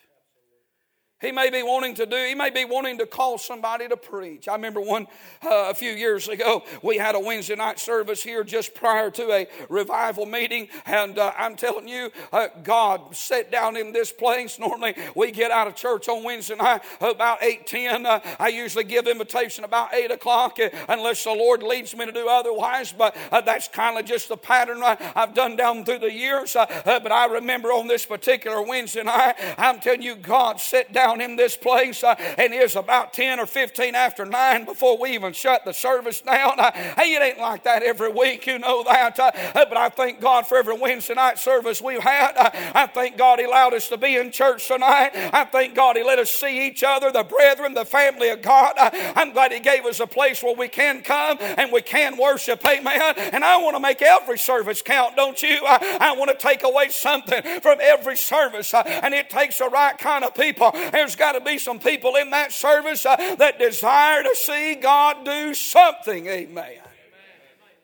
He 1.22 1.30
may 1.30 1.50
be 1.50 1.62
wanting 1.62 1.94
to 1.94 2.04
do, 2.04 2.16
he 2.16 2.34
may 2.34 2.50
be 2.50 2.64
wanting 2.64 2.98
to 2.98 3.06
call 3.06 3.38
somebody 3.38 3.88
to 3.88 3.96
preach. 3.96 4.48
I 4.48 4.54
remember 4.54 4.80
one 4.80 5.06
uh, 5.44 5.70
a 5.70 5.74
few 5.74 5.92
years 5.92 6.28
ago, 6.28 6.64
we 6.82 6.98
had 6.98 7.14
a 7.14 7.20
Wednesday 7.20 7.54
night 7.54 7.78
service 7.78 8.24
here 8.24 8.42
just 8.42 8.74
prior 8.74 9.08
to 9.12 9.30
a 9.30 9.46
revival 9.68 10.26
meeting. 10.26 10.68
And 10.84 11.18
uh, 11.18 11.32
I'm 11.38 11.54
telling 11.54 11.86
you, 11.86 12.10
uh, 12.32 12.48
God 12.64 13.14
sat 13.14 13.52
down 13.52 13.76
in 13.76 13.92
this 13.92 14.10
place. 14.10 14.58
Normally, 14.58 14.96
we 15.14 15.30
get 15.30 15.52
out 15.52 15.68
of 15.68 15.76
church 15.76 16.08
on 16.08 16.24
Wednesday 16.24 16.56
night 16.56 16.82
about 17.00 17.40
8 17.40 17.66
10. 17.68 18.04
Uh, 18.04 18.18
I 18.40 18.48
usually 18.48 18.84
give 18.84 19.06
invitation 19.06 19.62
about 19.62 19.94
8 19.94 20.10
o'clock 20.10 20.58
uh, 20.60 20.70
unless 20.88 21.22
the 21.22 21.30
Lord 21.30 21.62
leads 21.62 21.96
me 21.96 22.04
to 22.04 22.12
do 22.12 22.28
otherwise. 22.28 22.92
But 22.92 23.16
uh, 23.30 23.40
that's 23.42 23.68
kind 23.68 23.96
of 23.96 24.04
just 24.04 24.28
the 24.28 24.36
pattern 24.36 24.82
I've 24.82 25.34
done 25.34 25.54
down 25.54 25.84
through 25.84 26.00
the 26.00 26.12
years. 26.12 26.54
but 26.54 27.12
I 27.12 27.26
remember 27.26 27.68
on 27.68 27.86
this 27.86 28.04
particular 28.04 28.60
Wednesday 28.60 29.04
night, 29.04 29.36
I'm 29.56 29.78
telling 29.78 30.02
you, 30.02 30.16
God 30.16 30.60
sat 30.60 30.92
down 30.92 31.11
down 31.12 31.30
in 31.30 31.36
this 31.36 31.56
place, 31.56 32.02
uh, 32.04 32.14
and 32.38 32.52
it's 32.52 32.74
about 32.74 33.12
10 33.12 33.40
or 33.40 33.46
15 33.46 33.94
after 33.94 34.24
9 34.24 34.64
before 34.64 34.98
we 34.98 35.10
even 35.10 35.32
shut 35.32 35.64
the 35.64 35.72
service 35.72 36.20
down. 36.20 36.58
Uh, 36.58 36.70
hey, 36.72 37.14
it 37.14 37.22
ain't 37.22 37.38
like 37.38 37.64
that 37.64 37.82
every 37.82 38.10
week, 38.10 38.46
you 38.46 38.58
know 38.58 38.82
that. 38.84 39.18
Uh, 39.18 39.30
but 39.54 39.76
I 39.76 39.88
thank 39.88 40.20
God 40.20 40.46
for 40.46 40.56
every 40.56 40.78
Wednesday 40.78 41.14
night 41.14 41.38
service 41.38 41.80
we've 41.80 42.02
had. 42.02 42.36
Uh, 42.36 42.50
I 42.74 42.86
thank 42.86 43.16
God 43.16 43.38
He 43.38 43.44
allowed 43.44 43.74
us 43.74 43.88
to 43.88 43.96
be 43.96 44.16
in 44.16 44.30
church 44.30 44.66
tonight. 44.68 45.10
I 45.14 45.44
thank 45.44 45.74
God 45.74 45.96
He 45.96 46.02
let 46.02 46.18
us 46.18 46.30
see 46.30 46.66
each 46.66 46.82
other, 46.82 47.10
the 47.10 47.24
brethren, 47.24 47.74
the 47.74 47.84
family 47.84 48.30
of 48.30 48.42
God. 48.42 48.74
Uh, 48.78 48.90
I'm 49.16 49.32
glad 49.32 49.52
He 49.52 49.60
gave 49.60 49.84
us 49.84 50.00
a 50.00 50.06
place 50.06 50.42
where 50.42 50.54
we 50.54 50.68
can 50.68 51.02
come 51.02 51.38
and 51.40 51.72
we 51.72 51.82
can 51.82 52.16
worship. 52.16 52.66
Amen. 52.66 53.14
And 53.16 53.44
I 53.44 53.58
want 53.58 53.76
to 53.76 53.80
make 53.80 54.02
every 54.02 54.38
service 54.38 54.82
count, 54.82 55.16
don't 55.16 55.40
you? 55.42 55.60
I, 55.66 55.74
uh, 55.74 55.98
I 56.00 56.16
want 56.16 56.30
to 56.30 56.36
take 56.36 56.62
away 56.62 56.88
something 56.88 57.42
from 57.60 57.78
every 57.80 58.16
service, 58.16 58.74
and 58.74 59.14
it 59.14 59.30
takes 59.30 59.58
the 59.58 59.68
right 59.68 59.96
kind 59.98 60.24
of 60.24 60.34
people. 60.34 60.70
And 60.74 61.01
there's 61.02 61.16
got 61.16 61.32
to 61.32 61.40
be 61.40 61.58
some 61.58 61.80
people 61.80 62.14
in 62.14 62.30
that 62.30 62.52
service 62.52 63.04
uh, 63.04 63.16
that 63.36 63.58
desire 63.58 64.22
to 64.22 64.36
see 64.36 64.76
God 64.76 65.24
do 65.24 65.52
something. 65.52 66.28
Amen. 66.28 66.64
Amen. 66.64 66.78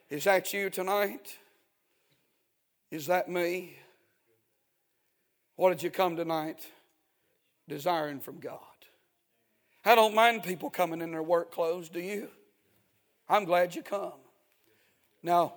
Is 0.09 0.23
that 0.23 0.53
you 0.53 0.69
tonight? 0.69 1.37
Is 2.89 3.07
that 3.07 3.27
me? 3.27 3.75
What 5.57 5.71
did 5.71 5.83
you 5.83 5.91
come 5.91 6.15
tonight 6.15 6.65
desiring 7.67 8.21
from 8.21 8.39
God? 8.39 8.59
I 9.83 9.95
don't 9.95 10.15
mind 10.15 10.43
people 10.43 10.69
coming 10.69 11.01
in 11.01 11.11
their 11.11 11.21
work 11.21 11.51
clothes, 11.51 11.89
do 11.89 11.99
you? 11.99 12.29
I'm 13.27 13.43
glad 13.43 13.75
you 13.75 13.83
come. 13.83 14.13
Now, 15.21 15.55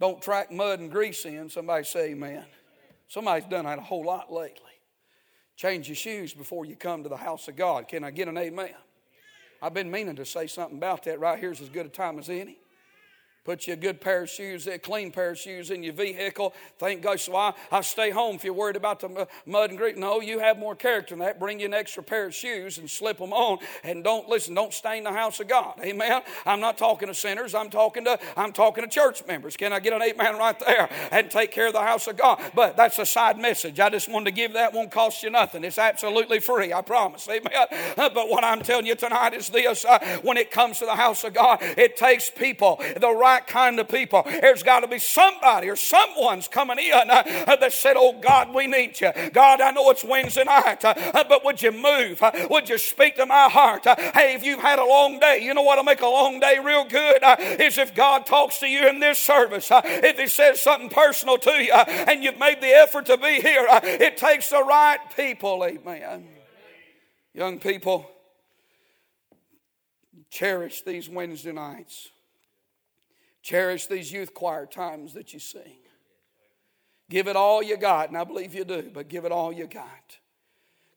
don't 0.00 0.22
track 0.22 0.50
mud 0.50 0.80
and 0.80 0.90
grease 0.90 1.26
in. 1.26 1.50
Somebody 1.50 1.84
say 1.84 2.12
amen. 2.12 2.46
Somebody's 3.08 3.48
done 3.48 3.66
that 3.66 3.78
a 3.78 3.82
whole 3.82 4.04
lot 4.06 4.32
lately. 4.32 4.67
Change 5.58 5.88
your 5.88 5.96
shoes 5.96 6.32
before 6.32 6.64
you 6.66 6.76
come 6.76 7.02
to 7.02 7.08
the 7.08 7.16
house 7.16 7.48
of 7.48 7.56
God. 7.56 7.88
Can 7.88 8.04
I 8.04 8.12
get 8.12 8.28
an 8.28 8.38
amen? 8.38 8.70
I've 9.60 9.74
been 9.74 9.90
meaning 9.90 10.14
to 10.14 10.24
say 10.24 10.46
something 10.46 10.78
about 10.78 11.02
that 11.02 11.18
right 11.18 11.36
here's 11.36 11.60
as 11.60 11.68
good 11.68 11.84
a 11.84 11.88
time 11.88 12.20
as 12.20 12.28
any. 12.28 12.58
Put 13.44 13.66
you 13.66 13.72
a 13.72 13.76
good 13.76 13.98
pair 13.98 14.24
of 14.24 14.28
shoes, 14.28 14.66
a 14.66 14.78
clean 14.78 15.10
pair 15.10 15.30
of 15.30 15.38
shoes 15.38 15.70
in 15.70 15.82
your 15.82 15.94
vehicle. 15.94 16.52
Thank 16.78 17.00
God. 17.00 17.18
So 17.18 17.34
I, 17.34 17.54
I 17.72 17.80
stay 17.80 18.10
home 18.10 18.36
if 18.36 18.44
you're 18.44 18.52
worried 18.52 18.76
about 18.76 19.00
the 19.00 19.26
mud 19.46 19.70
and 19.70 19.78
grit. 19.78 19.96
No, 19.96 20.20
you 20.20 20.38
have 20.38 20.58
more 20.58 20.76
character 20.76 21.14
than 21.14 21.24
that. 21.24 21.40
Bring 21.40 21.58
you 21.58 21.64
an 21.64 21.72
extra 21.72 22.02
pair 22.02 22.26
of 22.26 22.34
shoes 22.34 22.76
and 22.76 22.90
slip 22.90 23.16
them 23.16 23.32
on. 23.32 23.58
And 23.82 24.04
don't 24.04 24.28
listen. 24.28 24.52
Don't 24.52 24.74
stain 24.74 25.04
the 25.04 25.12
house 25.12 25.40
of 25.40 25.48
God. 25.48 25.80
Amen. 25.82 26.20
I'm 26.44 26.60
not 26.60 26.76
talking 26.76 27.08
to 27.08 27.14
sinners. 27.14 27.54
I'm 27.54 27.70
talking 27.70 28.04
to 28.04 28.18
I'm 28.36 28.52
talking 28.52 28.84
to 28.84 28.90
church 28.90 29.26
members. 29.26 29.56
Can 29.56 29.72
I 29.72 29.80
get 29.80 29.94
an 29.94 30.02
amen 30.02 30.36
right 30.36 30.58
there 30.60 30.90
and 31.10 31.30
take 31.30 31.50
care 31.50 31.68
of 31.68 31.72
the 31.72 31.80
house 31.80 32.06
of 32.06 32.18
God? 32.18 32.42
But 32.54 32.76
that's 32.76 32.98
a 32.98 33.06
side 33.06 33.38
message. 33.38 33.80
I 33.80 33.88
just 33.88 34.10
wanted 34.10 34.26
to 34.26 34.32
give 34.32 34.52
that. 34.54 34.74
Won't 34.74 34.90
cost 34.90 35.22
you 35.22 35.30
nothing. 35.30 35.64
It's 35.64 35.78
absolutely 35.78 36.40
free. 36.40 36.74
I 36.74 36.82
promise. 36.82 37.26
Amen. 37.28 37.66
But 38.18 38.30
what 38.30 38.42
I'm 38.42 38.62
telling 38.62 38.86
you 38.86 38.94
tonight 38.94 39.34
is 39.34 39.48
this: 39.48 39.84
uh, 39.84 39.98
when 40.22 40.36
it 40.36 40.50
comes 40.50 40.78
to 40.80 40.86
the 40.86 40.96
house 40.96 41.24
of 41.24 41.34
God, 41.34 41.58
it 41.60 41.96
takes 41.96 42.30
people, 42.30 42.80
the 42.96 43.10
right 43.10 43.27
right 43.28 43.46
kind 43.46 43.78
of 43.78 43.88
people. 43.88 44.22
There's 44.24 44.62
got 44.62 44.80
to 44.80 44.88
be 44.88 44.98
somebody 44.98 45.68
or 45.68 45.76
someone's 45.76 46.48
coming 46.48 46.78
in 46.78 47.10
uh, 47.10 47.56
that 47.60 47.72
said, 47.72 47.96
Oh 47.96 48.18
God, 48.20 48.54
we 48.54 48.66
need 48.66 49.00
you. 49.00 49.10
God, 49.32 49.60
I 49.60 49.70
know 49.70 49.90
it's 49.90 50.04
Wednesday 50.04 50.44
night, 50.44 50.84
uh, 50.84 51.24
but 51.28 51.44
would 51.44 51.60
you 51.60 51.72
move? 51.72 52.22
Uh, 52.22 52.32
would 52.50 52.68
you 52.68 52.78
speak 52.78 53.16
to 53.16 53.26
my 53.26 53.48
heart? 53.48 53.86
Uh, 53.86 53.96
hey, 54.14 54.34
if 54.34 54.44
you've 54.44 54.60
had 54.60 54.78
a 54.78 54.84
long 54.84 55.18
day, 55.18 55.40
you 55.42 55.54
know 55.54 55.62
what'll 55.62 55.84
make 55.84 56.00
a 56.00 56.06
long 56.06 56.40
day 56.40 56.58
real 56.62 56.84
good 56.84 57.22
uh, 57.22 57.36
is 57.38 57.78
if 57.78 57.94
God 57.94 58.26
talks 58.26 58.58
to 58.60 58.66
you 58.66 58.88
in 58.88 59.00
this 59.00 59.18
service. 59.18 59.70
Uh, 59.70 59.82
if 59.84 60.18
He 60.18 60.28
says 60.28 60.60
something 60.60 60.88
personal 60.88 61.38
to 61.38 61.50
you 61.50 61.72
and 61.72 62.24
you've 62.24 62.38
made 62.38 62.60
the 62.60 62.68
effort 62.68 63.06
to 63.06 63.16
be 63.18 63.40
here, 63.40 63.66
it 63.82 64.16
takes 64.16 64.50
the 64.50 64.62
right 64.62 64.98
people. 65.16 65.64
Amen. 65.64 66.28
Young 67.34 67.58
people, 67.58 68.10
cherish 70.30 70.82
these 70.82 71.08
Wednesday 71.08 71.52
nights. 71.52 72.08
Cherish 73.42 73.86
these 73.86 74.12
youth 74.12 74.34
choir 74.34 74.66
times 74.66 75.14
that 75.14 75.32
you 75.32 75.38
sing. 75.38 75.78
Give 77.10 77.28
it 77.28 77.36
all 77.36 77.62
you 77.62 77.76
got, 77.76 78.08
and 78.08 78.18
I 78.18 78.24
believe 78.24 78.54
you 78.54 78.64
do, 78.64 78.90
but 78.92 79.08
give 79.08 79.24
it 79.24 79.32
all 79.32 79.52
you 79.52 79.66
got. 79.66 80.18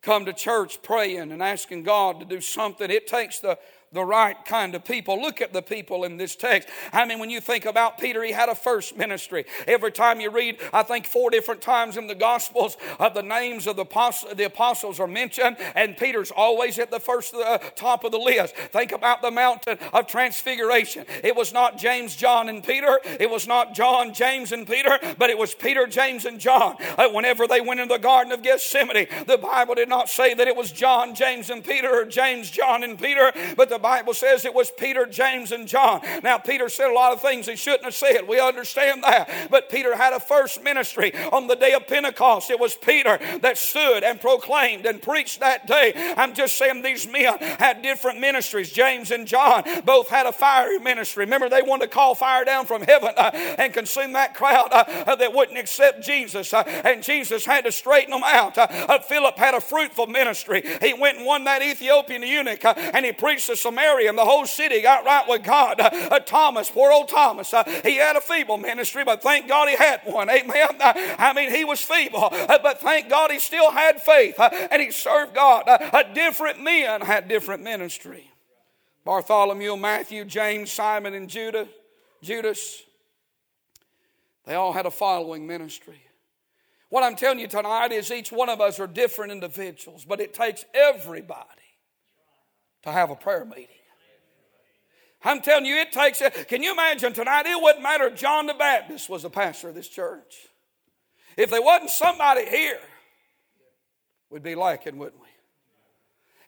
Come 0.02 0.26
to 0.26 0.34
church 0.34 0.82
praying 0.82 1.32
and 1.32 1.42
asking 1.42 1.84
God 1.84 2.20
to 2.20 2.26
do 2.26 2.42
something. 2.42 2.90
It 2.90 3.08
takes 3.08 3.40
the 3.40 3.58
the 3.94 4.04
right 4.06 4.38
kind 4.46 4.74
of 4.74 4.86
people. 4.86 5.22
Look 5.22 5.42
at 5.42 5.52
the 5.52 5.62
people 5.62 6.06
in 6.06 6.16
this 6.16 6.38
text. 6.38 6.70
I 6.94 7.04
mean, 7.06 7.20
when 7.20 7.30
you 7.30 7.42
think 7.42 7.66
about 7.66 7.98
Peter, 7.98 8.24
he 8.24 8.32
had 8.32 8.48
a 8.48 8.56
first 8.56 8.96
ministry. 8.96 9.46
Every 9.68 9.92
time 9.92 10.22
you 10.22 10.32
read, 10.32 10.60
I 10.72 10.84
think 10.84 11.06
four 11.06 11.30
different 11.30 11.62
times 11.62 11.98
in 11.98 12.08
the 12.08 12.16
Gospels, 12.16 12.78
uh, 13.00 13.10
the 13.10 13.22
names 13.22 13.68
of 13.68 13.76
the, 13.76 13.82
apostles, 13.82 14.34
the 14.36 14.46
apostles 14.46 15.00
are 15.02 15.08
mentioned, 15.08 15.58
and 15.76 15.98
Peter's 15.98 16.32
always 16.32 16.80
at 16.80 16.90
the 16.90 17.02
first 17.02 17.34
uh, 17.34 17.58
top 17.76 18.06
of 18.06 18.14
the 18.14 18.18
list. 18.18 18.56
Think 18.56 18.94
about 18.94 19.22
the 19.22 19.32
mountain 19.32 19.78
of 19.92 20.08
transfiguration. 20.08 21.06
It 21.22 21.36
was 21.36 21.52
not 21.52 21.78
James, 21.78 22.16
John, 22.16 22.48
and 22.48 22.64
Peter. 22.64 22.98
It 23.20 23.30
was 23.30 23.46
not 23.46 23.76
John, 23.76 24.14
James, 24.14 24.54
and 24.54 24.66
Peter, 24.66 25.00
but 25.18 25.30
it 25.30 25.38
was 25.38 25.54
Peter, 25.54 25.86
James, 25.86 26.24
and 26.24 26.40
John. 26.40 26.78
Uh, 26.98 27.10
whenever 27.10 27.46
they 27.46 27.60
went 27.60 27.82
into 27.82 27.96
the 27.96 28.00
Garden 28.00 28.32
of 28.32 28.42
Gethsemane, 28.42 29.08
the 29.28 29.38
Bible 29.38 29.76
did 29.76 29.90
not 29.90 30.08
say 30.08 30.34
that 30.34 30.48
it 30.48 30.56
was 30.56 30.72
John, 30.72 31.14
James, 31.14 31.50
and 31.50 31.62
Peter, 31.62 31.90
or 31.90 32.06
James, 32.06 32.50
John, 32.50 32.84
and 32.84 32.98
Peter, 32.98 33.34
but 33.58 33.68
the 33.68 33.81
Bible 33.82 34.14
says 34.14 34.46
it 34.46 34.54
was 34.54 34.72
Peter, 34.72 35.06
James, 35.06 35.52
and 35.52 35.68
John. 35.68 36.02
Now, 36.24 36.38
Peter 36.38 36.70
said 36.70 36.90
a 36.90 36.94
lot 36.94 37.14
of 37.14 37.22
things 37.22 37.48
he 37.48 37.56
shouldn't 37.56 37.86
have 37.86 37.96
said. 37.96 38.28
We 38.28 38.40
understand 38.40 39.04
that. 39.04 39.50
But 39.50 39.70
Peter 39.70 39.96
had 39.96 40.14
a 40.14 40.20
first 40.20 40.64
ministry 40.64 41.14
on 41.32 41.48
the 41.48 41.56
day 41.56 41.74
of 41.74 41.88
Pentecost. 41.88 42.50
It 42.50 42.60
was 42.60 42.76
Peter 42.76 43.20
that 43.42 43.58
stood 43.58 44.04
and 44.04 44.20
proclaimed 44.20 44.86
and 44.86 45.02
preached 45.02 45.40
that 45.40 45.68
day. 45.68 45.94
I'm 46.18 46.34
just 46.34 46.56
saying 46.56 46.82
these 46.82 47.08
men 47.08 47.38
had 47.40 47.82
different 47.82 48.20
ministries. 48.20 48.72
James 48.72 49.12
and 49.12 49.28
John 49.28 49.64
both 49.86 50.10
had 50.10 50.26
a 50.26 50.32
fiery 50.32 50.80
ministry. 50.80 51.26
Remember, 51.26 51.50
they 51.50 51.62
wanted 51.62 51.86
to 51.86 51.92
call 51.92 52.16
fire 52.16 52.46
down 52.46 52.66
from 52.66 52.82
heaven 52.82 53.14
uh, 53.18 53.32
and 53.34 53.74
consume 53.74 54.14
that 54.14 54.36
crowd 54.36 54.70
uh, 54.72 55.16
that 55.16 55.34
wouldn't 55.34 55.58
accept 55.58 56.04
Jesus. 56.04 56.54
Uh, 56.54 56.64
and 56.86 57.04
Jesus 57.04 57.46
had 57.46 57.66
to 57.66 57.72
straighten 57.72 58.12
them 58.12 58.24
out. 58.24 58.58
Uh, 58.58 58.68
uh, 58.72 59.00
Philip 59.00 59.38
had 59.38 59.56
a 59.56 59.62
fruitful 59.62 60.08
ministry. 60.08 60.64
He 60.82 60.94
went 60.94 61.18
and 61.18 61.26
won 61.26 61.44
that 61.46 61.62
Ethiopian 61.62 62.24
eunuch 62.24 62.64
uh, 62.66 62.74
and 62.94 63.06
he 63.06 63.12
preached 63.12 63.48
to 63.48 63.56
Samaria 63.72 64.10
and 64.10 64.18
the 64.18 64.26
whole 64.26 64.46
city 64.46 64.82
got 64.82 65.06
right 65.06 65.26
with 65.30 65.44
God. 65.44 65.80
Uh, 65.80 65.90
uh, 66.12 66.20
Thomas, 66.20 66.70
poor 66.70 66.92
old 66.92 67.08
Thomas, 67.08 67.54
uh, 67.54 67.64
he 67.86 67.96
had 67.96 68.18
a 68.18 68.22
feeble 68.22 68.58
ministry, 68.58 69.06
but 69.06 69.24
thank 69.24 69.48
God 69.48 69.70
he 69.70 69.76
had 69.78 70.02
one. 70.04 70.30
Amen. 70.30 70.68
Uh, 70.78 70.94
I 71.18 71.32
mean, 71.34 71.54
he 71.54 71.64
was 71.64 71.80
feeble, 71.80 72.28
uh, 72.32 72.60
but 72.62 72.82
thank 72.82 73.10
God 73.10 73.32
he 73.32 73.40
still 73.40 73.72
had 73.72 74.02
faith 74.02 74.36
and 74.40 74.82
he 74.82 74.92
served 74.92 75.34
God. 75.34 75.64
different 76.14 76.62
men 76.62 77.02
had 77.02 77.30
different 77.30 77.64
ministry. 77.64 78.30
Bartholomew, 79.06 79.78
Matthew, 79.78 80.26
James, 80.26 80.72
Simon, 80.72 81.14
and 81.14 81.30
Judah, 81.30 81.68
Judas, 82.22 82.84
they 84.46 84.56
all 84.56 84.74
had 84.74 84.86
a 84.86 84.92
following 84.92 85.48
ministry. 85.48 86.02
What 86.90 87.04
I'm 87.04 87.16
telling 87.16 87.40
you 87.40 87.48
tonight 87.48 87.94
is 87.94 88.12
each 88.12 88.34
one 88.34 88.50
of 88.50 88.60
us 88.60 88.82
are 88.82 88.88
different 88.88 89.32
individuals, 89.32 90.04
but 90.04 90.20
it 90.20 90.34
takes 90.34 90.66
everybody 90.74 91.61
to 92.84 92.92
have 92.92 93.10
a 93.10 93.16
prayer 93.16 93.46
meeting. 93.46 93.68
I'm 95.24 95.42
telling 95.42 95.66
you, 95.66 95.76
it 95.76 95.92
takes, 95.92 96.22
can 96.48 96.64
you 96.64 96.72
imagine 96.72 97.14
tonight? 97.14 97.46
It 97.46 97.62
wouldn't 97.62 97.84
matter 97.84 98.06
if 98.06 98.16
John 98.16 98.48
the 98.48 98.56
Baptist 98.56 99.08
was 99.08 99.22
the 99.22 99.30
pastor 99.30 99.70
of 99.70 99.76
this 99.76 99.88
church. 99.88 100.48
If 101.38 101.52
there 101.52 101.62
wasn't 101.62 101.92
somebody 101.92 102.46
here, 102.46 102.80
we'd 104.30 104.44
be 104.44 104.56
lacking, 104.56 104.98
wouldn't 104.98 105.22
we? 105.22 105.28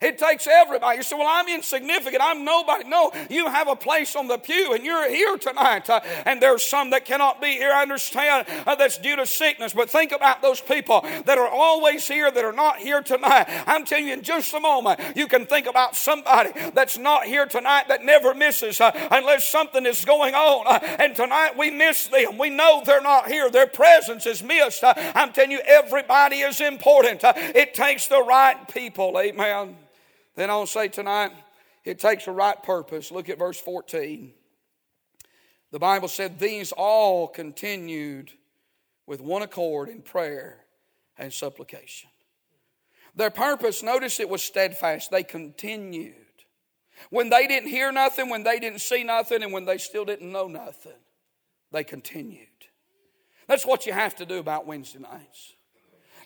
It 0.04 0.18
takes 0.18 0.48
everybody. 0.48 0.98
You 0.98 1.04
say, 1.04 1.16
Well, 1.16 1.28
I'm 1.28 1.48
insignificant. 1.48 2.22
I'm 2.22 2.44
nobody. 2.44 2.88
No, 2.88 3.12
you 3.30 3.48
have 3.48 3.68
a 3.68 3.76
place 3.76 4.16
on 4.16 4.28
the 4.28 4.38
pew 4.38 4.74
and 4.74 4.84
you're 4.84 5.10
here 5.10 5.38
tonight. 5.38 5.90
Uh, 5.90 6.02
and 6.26 6.42
there's 6.42 6.66
some 6.66 6.90
that 6.90 7.06
cannot 7.06 7.42
be 7.42 7.54
here. 7.54 7.72
I 7.72 7.82
understand 7.82 8.48
uh, 8.68 8.76
that's 8.76 8.98
due 8.98 9.16
to 9.16 9.26
sickness. 9.26 9.74
But 9.74 9.90
think 9.90 10.12
about 10.12 10.42
those 10.42 10.60
people 10.62 11.02
that 11.26 11.38
are 11.38 11.48
always 11.48 12.08
here 12.08 12.30
that 12.30 12.44
are 12.44 12.54
not 12.54 12.78
here 12.78 13.02
tonight. 13.02 13.46
I'm 13.66 13.86
telling 13.86 14.08
you, 14.08 14.14
in 14.14 14.22
just 14.22 14.54
a 14.54 14.60
moment, 14.60 15.00
you 15.16 15.28
can 15.28 15.46
think 15.46 15.68
about 15.68 15.96
somebody 15.96 16.52
that's 16.74 16.98
not 16.98 17.26
here 17.26 17.46
tonight 17.46 17.88
that 17.88 18.04
never 18.04 18.34
misses 18.34 18.82
uh, 18.82 18.92
unless 19.12 19.48
something 19.48 19.86
is 19.86 20.04
going 20.04 20.36
on. 20.36 20.68
Uh, 20.68 20.80
and 21.00 21.16
tonight 21.16 21.58
we 21.58 21.70
miss 21.70 22.08
them. 22.08 22.38
We 22.38 22.50
know 22.50 22.82
they're 22.86 23.02
not 23.02 23.28
here. 23.28 23.50
Their 23.50 23.68
presence 23.68 24.26
is 24.26 24.44
missed. 24.44 24.84
Uh, 24.84 24.94
I'm 25.16 25.32
telling 25.32 25.52
you, 25.52 25.62
everybody 25.66 26.38
is 26.38 26.60
important. 26.60 27.24
Uh, 27.24 27.34
it 27.36 27.74
takes 27.74 28.08
the 28.08 28.22
right 28.22 28.68
people. 28.68 29.18
Amen. 29.18 29.78
Then 30.36 30.50
I'll 30.50 30.66
say 30.66 30.88
tonight, 30.88 31.32
it 31.84 32.00
takes 32.00 32.28
a 32.28 32.32
right 32.32 32.62
purpose. 32.62 33.12
Look 33.12 33.30
at 33.30 33.38
verse 33.38 33.60
14. 33.60 34.34
The 35.72 35.80
Bible 35.80 36.08
said, 36.08 36.40
These 36.40 36.72
all 36.72 37.28
continued 37.28 38.32
with 39.06 39.22
one 39.22 39.42
accord 39.42 39.90
in 39.90 40.02
prayer 40.02 40.66
and 41.18 41.34
supplication. 41.34 42.10
Their 43.16 43.30
purpose, 43.30 43.84
notice 43.84 44.20
it 44.20 44.30
was 44.30 44.42
steadfast. 44.42 45.12
They 45.12 45.24
continued. 45.24 46.16
When 47.10 47.30
they 47.30 47.48
didn't 47.48 47.70
hear 47.70 47.92
nothing, 47.92 48.30
when 48.30 48.44
they 48.44 48.60
didn't 48.60 48.80
see 48.80 49.04
nothing, 49.04 49.44
and 49.44 49.52
when 49.52 49.66
they 49.66 49.78
still 49.78 50.06
didn't 50.06 50.32
know 50.32 50.48
nothing, 50.48 50.94
they 51.72 51.84
continued. 51.84 52.48
That's 53.48 53.66
what 53.66 53.86
you 53.86 53.94
have 53.94 54.16
to 54.16 54.26
do 54.26 54.38
about 54.38 54.66
Wednesday 54.66 55.00
nights. 55.00 55.53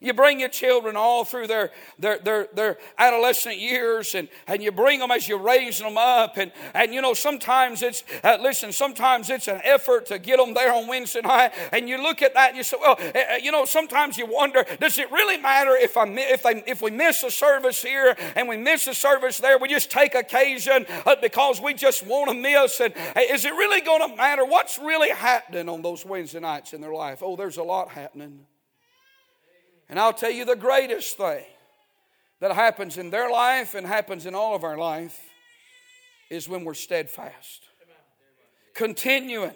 You 0.01 0.13
bring 0.13 0.39
your 0.39 0.49
children 0.49 0.95
all 0.95 1.25
through 1.25 1.47
their, 1.47 1.71
their, 1.97 2.19
their, 2.19 2.47
their 2.53 2.77
adolescent 2.97 3.57
years 3.57 4.15
and, 4.15 4.27
and 4.47 4.61
you 4.61 4.71
bring 4.71 4.99
them 4.99 5.11
as 5.11 5.27
you 5.27 5.37
raise 5.37 5.79
them 5.79 5.97
up. 5.97 6.37
And, 6.37 6.51
and 6.73 6.93
you 6.93 7.01
know, 7.01 7.13
sometimes 7.13 7.81
it's, 7.81 8.03
uh, 8.23 8.37
listen, 8.41 8.71
sometimes 8.71 9.29
it's 9.29 9.47
an 9.47 9.61
effort 9.63 10.05
to 10.07 10.19
get 10.19 10.37
them 10.37 10.53
there 10.53 10.73
on 10.73 10.87
Wednesday 10.87 11.21
night. 11.21 11.53
And 11.71 11.89
you 11.89 12.01
look 12.01 12.21
at 12.21 12.33
that 12.33 12.49
and 12.49 12.57
you 12.57 12.63
say, 12.63 12.77
well, 12.79 12.97
uh, 12.99 13.35
you 13.41 13.51
know, 13.51 13.65
sometimes 13.65 14.17
you 14.17 14.25
wonder, 14.25 14.65
does 14.79 14.99
it 14.99 15.11
really 15.11 15.37
matter 15.37 15.75
if, 15.75 15.97
I, 15.97 16.07
if, 16.07 16.43
they, 16.43 16.63
if 16.67 16.81
we 16.81 16.91
miss 16.91 17.23
a 17.23 17.31
service 17.31 17.81
here 17.81 18.15
and 18.35 18.47
we 18.47 18.57
miss 18.57 18.87
a 18.87 18.93
service 18.93 19.39
there? 19.39 19.57
We 19.57 19.67
just 19.67 19.91
take 19.91 20.15
occasion 20.15 20.85
uh, 21.05 21.15
because 21.21 21.61
we 21.61 21.73
just 21.73 22.05
want 22.05 22.29
to 22.29 22.35
miss. 22.35 22.79
And 22.79 22.93
is 23.17 23.45
it 23.45 23.51
really 23.51 23.81
going 23.81 24.09
to 24.09 24.15
matter? 24.15 24.45
What's 24.45 24.77
really 24.79 25.09
happening 25.09 25.69
on 25.69 25.81
those 25.81 26.05
Wednesday 26.05 26.39
nights 26.39 26.73
in 26.73 26.81
their 26.81 26.93
life? 26.93 27.21
Oh, 27.21 27.35
there's 27.35 27.57
a 27.57 27.63
lot 27.63 27.89
happening. 27.89 28.45
And 29.89 29.99
I'll 29.99 30.13
tell 30.13 30.31
you 30.31 30.45
the 30.45 30.55
greatest 30.55 31.17
thing 31.17 31.45
that 32.39 32.51
happens 32.51 32.97
in 32.97 33.09
their 33.09 33.29
life 33.29 33.73
and 33.73 33.85
happens 33.87 34.25
in 34.25 34.35
all 34.35 34.55
of 34.55 34.63
our 34.63 34.77
life 34.77 35.19
is 36.29 36.49
when 36.49 36.63
we're 36.65 36.73
steadfast, 36.73 37.63
continuing. 38.73 39.53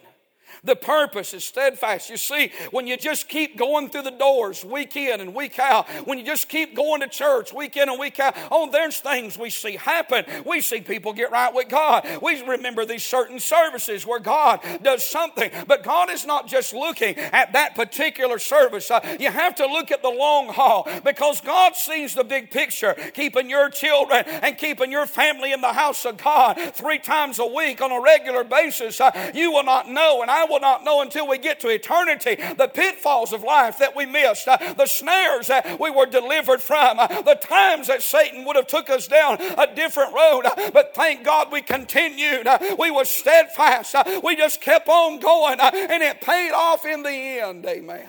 The 0.63 0.75
purpose 0.75 1.33
is 1.33 1.43
steadfast. 1.43 2.09
You 2.09 2.17
see, 2.17 2.51
when 2.71 2.87
you 2.87 2.97
just 2.97 3.29
keep 3.29 3.57
going 3.57 3.89
through 3.89 4.03
the 4.03 4.11
doors 4.11 4.63
week 4.63 4.95
in 4.95 5.19
and 5.19 5.33
week 5.33 5.59
out, 5.59 5.87
when 6.05 6.17
you 6.17 6.25
just 6.25 6.49
keep 6.49 6.75
going 6.75 7.01
to 7.01 7.07
church 7.07 7.53
week 7.53 7.77
in 7.77 7.89
and 7.89 7.99
week 7.99 8.19
out, 8.19 8.35
oh, 8.51 8.69
there's 8.71 8.99
things 8.99 9.37
we 9.37 9.49
see 9.49 9.75
happen. 9.75 10.25
We 10.45 10.61
see 10.61 10.81
people 10.81 11.13
get 11.13 11.31
right 11.31 11.53
with 11.53 11.69
God. 11.69 12.07
We 12.21 12.41
remember 12.43 12.85
these 12.85 13.03
certain 13.03 13.39
services 13.39 14.05
where 14.05 14.19
God 14.19 14.59
does 14.81 15.05
something, 15.05 15.51
but 15.67 15.83
God 15.83 16.09
is 16.09 16.25
not 16.25 16.47
just 16.47 16.73
looking 16.73 17.17
at 17.17 17.53
that 17.53 17.75
particular 17.75 18.39
service. 18.39 18.89
Uh, 18.91 19.17
you 19.19 19.29
have 19.29 19.55
to 19.55 19.65
look 19.65 19.91
at 19.91 20.01
the 20.01 20.09
long 20.09 20.49
haul 20.49 20.87
because 21.03 21.41
God 21.41 21.75
sees 21.75 22.15
the 22.15 22.23
big 22.23 22.51
picture, 22.51 22.95
keeping 23.13 23.49
your 23.49 23.69
children 23.69 24.23
and 24.27 24.57
keeping 24.57 24.91
your 24.91 25.05
family 25.05 25.51
in 25.53 25.61
the 25.61 25.73
house 25.73 26.05
of 26.05 26.17
God 26.17 26.59
three 26.73 26.99
times 26.99 27.39
a 27.39 27.45
week 27.45 27.81
on 27.81 27.91
a 27.91 28.01
regular 28.01 28.43
basis. 28.43 28.99
Uh, 28.99 29.31
you 29.33 29.51
will 29.51 29.63
not 29.63 29.89
know, 29.89 30.21
and 30.21 30.31
I 30.31 30.40
will 30.49 30.59
not 30.59 30.83
know 30.83 31.01
until 31.01 31.27
we 31.27 31.37
get 31.37 31.59
to 31.61 31.69
eternity 31.69 32.35
the 32.35 32.67
pitfalls 32.67 33.33
of 33.33 33.43
life 33.43 33.77
that 33.79 33.95
we 33.95 34.05
missed, 34.05 34.47
uh, 34.47 34.57
the 34.77 34.85
snares 34.85 35.47
that 35.47 35.79
we 35.79 35.89
were 35.89 36.05
delivered 36.05 36.61
from, 36.61 36.99
uh, 36.99 37.21
the 37.21 37.35
times 37.35 37.87
that 37.87 38.01
Satan 38.01 38.45
would 38.45 38.55
have 38.55 38.67
took 38.67 38.89
us 38.89 39.07
down 39.07 39.37
a 39.41 39.73
different 39.75 40.13
road. 40.13 40.43
Uh, 40.45 40.71
but 40.71 40.93
thank 40.95 41.23
God 41.23 41.51
we 41.51 41.61
continued. 41.61 42.47
We 42.77 42.91
were 42.91 43.05
steadfast. 43.05 43.95
We 44.23 44.35
just 44.35 44.61
kept 44.61 44.87
on 44.87 45.19
going, 45.19 45.59
and 45.59 46.03
it 46.03 46.21
paid 46.21 46.51
off 46.51 46.85
in 46.85 47.03
the 47.03 47.09
end. 47.09 47.65
Amen. 47.65 48.07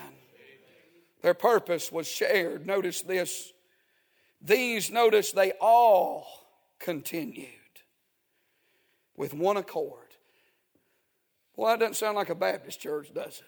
Their 1.21 1.33
purpose 1.33 1.91
was 1.91 2.07
shared. 2.07 2.65
Notice 2.65 3.01
this. 3.01 3.53
These, 4.41 4.91
notice, 4.91 5.31
they 5.31 5.53
all 5.61 6.27
continued 6.79 7.47
with 9.15 9.33
one 9.33 9.55
accord. 9.55 10.02
Well, 11.55 11.69
that 11.69 11.79
doesn't 11.79 11.95
sound 11.95 12.15
like 12.15 12.29
a 12.29 12.35
Baptist 12.35 12.79
church, 12.79 13.13
does 13.13 13.39
it? 13.39 13.45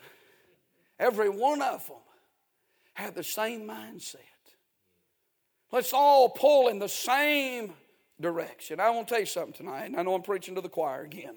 Every 0.99 1.29
one 1.29 1.61
of 1.61 1.85
them 1.87 1.97
had 2.93 3.15
the 3.15 3.23
same 3.23 3.67
mindset. 3.67 4.19
Let's 5.71 5.91
all 5.91 6.29
pull 6.29 6.69
in 6.69 6.79
the 6.79 6.87
same 6.87 7.73
direction. 8.21 8.79
I 8.79 8.89
want 8.91 9.07
to 9.07 9.13
tell 9.13 9.19
you 9.19 9.25
something 9.25 9.53
tonight, 9.53 9.85
and 9.85 9.97
I 9.97 10.03
know 10.03 10.15
I'm 10.15 10.21
preaching 10.21 10.55
to 10.55 10.61
the 10.61 10.69
choir 10.69 11.01
again. 11.01 11.35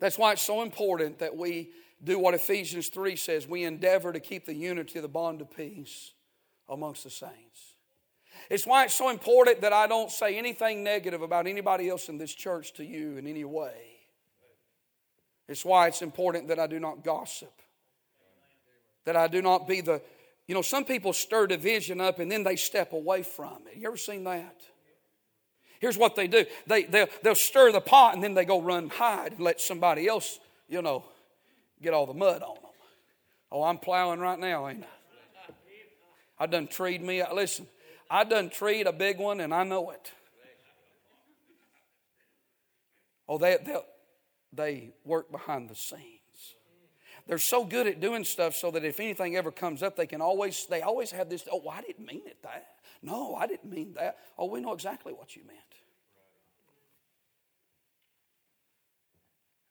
That's 0.00 0.18
why 0.18 0.32
it's 0.32 0.42
so 0.42 0.62
important 0.62 1.18
that 1.18 1.36
we 1.36 1.70
do 2.02 2.18
what 2.18 2.34
Ephesians 2.34 2.88
3 2.88 3.14
says 3.16 3.46
we 3.46 3.64
endeavor 3.64 4.12
to 4.12 4.20
keep 4.20 4.46
the 4.46 4.54
unity 4.54 4.98
of 4.98 5.02
the 5.02 5.08
bond 5.08 5.42
of 5.42 5.54
peace 5.54 6.12
amongst 6.68 7.04
the 7.04 7.10
saints. 7.10 7.76
It's 8.48 8.66
why 8.66 8.84
it's 8.84 8.94
so 8.94 9.10
important 9.10 9.60
that 9.60 9.72
I 9.72 9.86
don't 9.86 10.10
say 10.10 10.38
anything 10.38 10.82
negative 10.82 11.20
about 11.20 11.46
anybody 11.46 11.90
else 11.90 12.08
in 12.08 12.16
this 12.16 12.34
church 12.34 12.72
to 12.74 12.84
you 12.84 13.18
in 13.18 13.26
any 13.26 13.44
way. 13.44 13.89
It's 15.50 15.64
why 15.64 15.88
it's 15.88 16.00
important 16.00 16.46
that 16.46 16.60
I 16.60 16.68
do 16.68 16.78
not 16.78 17.02
gossip, 17.02 17.52
that 19.04 19.16
I 19.16 19.26
do 19.26 19.42
not 19.42 19.66
be 19.66 19.80
the, 19.80 20.00
you 20.46 20.54
know, 20.54 20.62
some 20.62 20.84
people 20.84 21.12
stir 21.12 21.48
division 21.48 22.00
up 22.00 22.20
and 22.20 22.30
then 22.30 22.44
they 22.44 22.54
step 22.54 22.92
away 22.92 23.24
from 23.24 23.58
it. 23.66 23.76
You 23.76 23.88
ever 23.88 23.96
seen 23.96 24.22
that? 24.24 24.60
Here's 25.80 25.98
what 25.98 26.14
they 26.14 26.28
do 26.28 26.46
they, 26.68 26.84
they'll, 26.84 27.08
they'll 27.24 27.34
stir 27.34 27.72
the 27.72 27.80
pot 27.80 28.14
and 28.14 28.22
then 28.22 28.34
they 28.34 28.44
go 28.44 28.62
run 28.62 28.90
hide 28.90 29.32
and 29.32 29.40
let 29.40 29.60
somebody 29.60 30.06
else, 30.06 30.38
you 30.68 30.82
know, 30.82 31.04
get 31.82 31.94
all 31.94 32.06
the 32.06 32.14
mud 32.14 32.42
on 32.42 32.54
them. 32.54 32.70
Oh, 33.50 33.64
I'm 33.64 33.78
plowing 33.78 34.20
right 34.20 34.38
now, 34.38 34.68
ain't 34.68 34.84
I? 34.84 36.44
I 36.44 36.46
done 36.46 36.68
treed 36.68 37.02
me. 37.02 37.24
Listen, 37.34 37.66
I 38.08 38.22
done 38.22 38.50
treed 38.50 38.86
a 38.86 38.92
big 38.92 39.18
one 39.18 39.40
and 39.40 39.52
I 39.52 39.64
know 39.64 39.90
it. 39.90 40.12
Oh, 43.28 43.36
they, 43.36 43.58
they'll, 43.64 43.84
they 44.52 44.92
work 45.04 45.30
behind 45.30 45.68
the 45.68 45.74
scenes. 45.74 46.04
They're 47.26 47.38
so 47.38 47.64
good 47.64 47.86
at 47.86 48.00
doing 48.00 48.24
stuff 48.24 48.56
so 48.56 48.70
that 48.72 48.84
if 48.84 48.98
anything 48.98 49.36
ever 49.36 49.52
comes 49.52 49.82
up, 49.82 49.96
they 49.96 50.06
can 50.06 50.20
always, 50.20 50.66
they 50.66 50.82
always 50.82 51.10
have 51.12 51.28
this, 51.28 51.46
oh, 51.50 51.68
I 51.68 51.80
didn't 51.80 52.06
mean 52.06 52.22
it 52.26 52.42
that. 52.42 52.66
No, 53.02 53.34
I 53.34 53.46
didn't 53.46 53.70
mean 53.70 53.94
that. 53.94 54.18
Oh, 54.38 54.46
we 54.46 54.60
know 54.60 54.72
exactly 54.72 55.12
what 55.12 55.36
you 55.36 55.42
meant. 55.46 55.58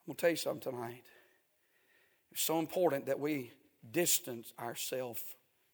I'm 0.08 0.16
to 0.16 0.22
tell 0.22 0.30
you 0.32 0.36
something 0.36 0.72
tonight. 0.72 1.04
It's 2.32 2.42
so 2.42 2.60
important 2.60 3.06
that 3.08 3.20
we 3.20 3.52
distance 3.92 4.54
ourselves 4.60 5.22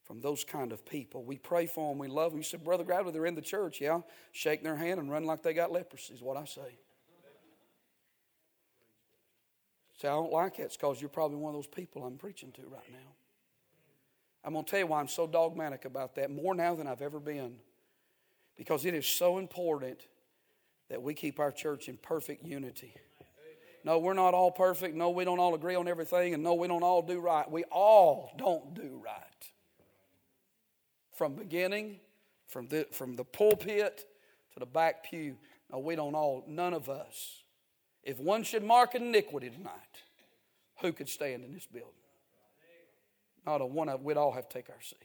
from 0.03 0.21
those 0.21 0.43
kind 0.43 0.71
of 0.71 0.85
people. 0.85 1.23
We 1.23 1.37
pray 1.37 1.65
for 1.65 1.91
them, 1.91 1.99
we 1.99 2.07
love 2.07 2.31
them. 2.31 2.39
You 2.39 2.43
said, 2.43 2.63
Brother 2.63 2.83
Gravley, 2.83 3.13
they're 3.13 3.25
in 3.25 3.35
the 3.35 3.41
church. 3.41 3.79
Yeah, 3.79 4.01
shake 4.31 4.63
their 4.63 4.75
hand 4.75 4.99
and 4.99 5.09
run 5.09 5.23
like 5.23 5.41
they 5.41 5.53
got 5.53 5.71
leprosy, 5.71 6.13
is 6.13 6.21
what 6.21 6.37
I 6.37 6.45
say. 6.45 6.79
Say, 9.97 10.07
I 10.09 10.11
don't 10.11 10.31
like 10.31 10.59
it. 10.59 10.63
It's 10.63 10.77
because 10.77 10.99
you're 10.99 11.09
probably 11.09 11.37
one 11.37 11.55
of 11.55 11.57
those 11.57 11.67
people 11.67 12.03
I'm 12.03 12.17
preaching 12.17 12.51
to 12.53 12.61
right 12.63 12.91
now. 12.91 13.13
I'm 14.43 14.53
going 14.53 14.65
to 14.65 14.69
tell 14.69 14.79
you 14.79 14.87
why 14.87 14.99
I'm 14.99 15.07
so 15.07 15.25
dogmatic 15.25 15.85
about 15.85 16.15
that, 16.15 16.29
more 16.29 16.53
now 16.53 16.75
than 16.75 16.85
I've 16.85 17.01
ever 17.01 17.19
been. 17.19 17.55
Because 18.57 18.85
it 18.85 18.93
is 18.93 19.07
so 19.07 19.37
important 19.37 20.07
that 20.89 21.01
we 21.01 21.13
keep 21.13 21.39
our 21.39 21.51
church 21.51 21.89
in 21.89 21.97
perfect 21.97 22.45
unity. 22.45 22.93
No, 23.83 23.99
we're 23.99 24.13
not 24.13 24.33
all 24.33 24.51
perfect. 24.51 24.95
No, 24.95 25.11
we 25.11 25.25
don't 25.25 25.39
all 25.39 25.55
agree 25.55 25.75
on 25.75 25.87
everything. 25.87 26.33
And 26.33 26.43
no, 26.43 26.55
we 26.55 26.67
don't 26.67 26.83
all 26.83 27.01
do 27.01 27.19
right. 27.19 27.49
We 27.49 27.63
all 27.65 28.31
don't 28.37 28.73
do 28.73 29.01
right. 29.03 29.51
From 31.13 31.35
beginning, 31.35 31.99
from 32.47 32.67
the, 32.67 32.87
from 32.91 33.15
the 33.15 33.23
pulpit 33.23 34.05
to 34.53 34.59
the 34.59 34.65
back 34.65 35.09
pew. 35.09 35.37
No, 35.71 35.79
we 35.79 35.95
don't 35.95 36.15
all, 36.15 36.43
none 36.47 36.73
of 36.73 36.89
us 36.89 37.43
if 38.05 38.19
one 38.19 38.43
should 38.43 38.63
mark 38.63 38.95
iniquity 38.95 39.49
tonight, 39.49 39.73
who 40.81 40.93
could 40.93 41.09
stand 41.09 41.43
in 41.43 41.53
this 41.53 41.65
building? 41.65 41.89
Not 43.45 43.61
a 43.61 43.65
one 43.65 43.89
of 43.89 44.03
we'd 44.03 44.17
all 44.17 44.31
have 44.31 44.47
to 44.47 44.53
take 44.53 44.69
our 44.69 44.81
seat. 44.81 44.97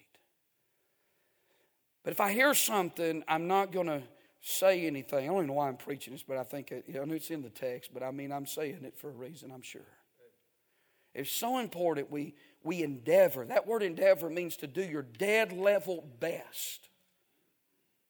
But 2.04 2.12
if 2.12 2.20
I 2.20 2.32
hear 2.32 2.54
something, 2.54 3.24
I'm 3.26 3.46
not 3.46 3.72
going 3.72 3.86
to 3.86 4.02
say 4.40 4.86
anything. 4.86 5.24
I 5.24 5.26
don't 5.26 5.36
even 5.36 5.46
know 5.48 5.54
why 5.54 5.68
I'm 5.68 5.76
preaching 5.76 6.14
this, 6.14 6.22
but 6.22 6.38
I 6.38 6.44
think 6.44 6.72
it, 6.72 6.84
you 6.86 6.94
know, 6.94 7.14
it's 7.14 7.30
in 7.30 7.42
the 7.42 7.50
text, 7.50 7.92
but 7.92 8.02
I 8.02 8.10
mean, 8.10 8.32
I'm 8.32 8.46
saying 8.46 8.84
it 8.84 8.96
for 8.96 9.08
a 9.08 9.12
reason, 9.12 9.50
I'm 9.52 9.62
sure. 9.62 9.82
It's 11.14 11.30
so 11.30 11.58
important 11.58 12.10
we, 12.10 12.34
we 12.62 12.82
endeavor. 12.82 13.44
That 13.44 13.66
word 13.66 13.82
endeavor 13.82 14.30
means 14.30 14.56
to 14.58 14.66
do 14.66 14.82
your 14.82 15.02
dead 15.02 15.52
level 15.52 16.06
best 16.20 16.88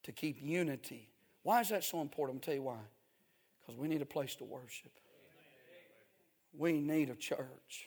to 0.04 0.12
keep 0.12 0.40
unity. 0.40 1.08
Why 1.42 1.60
is 1.60 1.70
that 1.70 1.82
so 1.82 2.00
important? 2.00 2.42
To 2.42 2.46
tell 2.46 2.54
you 2.54 2.62
why. 2.62 2.78
Because 3.70 3.80
we 3.80 3.88
need 3.88 4.02
a 4.02 4.06
place 4.06 4.34
to 4.36 4.44
worship. 4.44 4.90
We 6.52 6.72
need 6.72 7.08
a 7.08 7.14
church. 7.14 7.86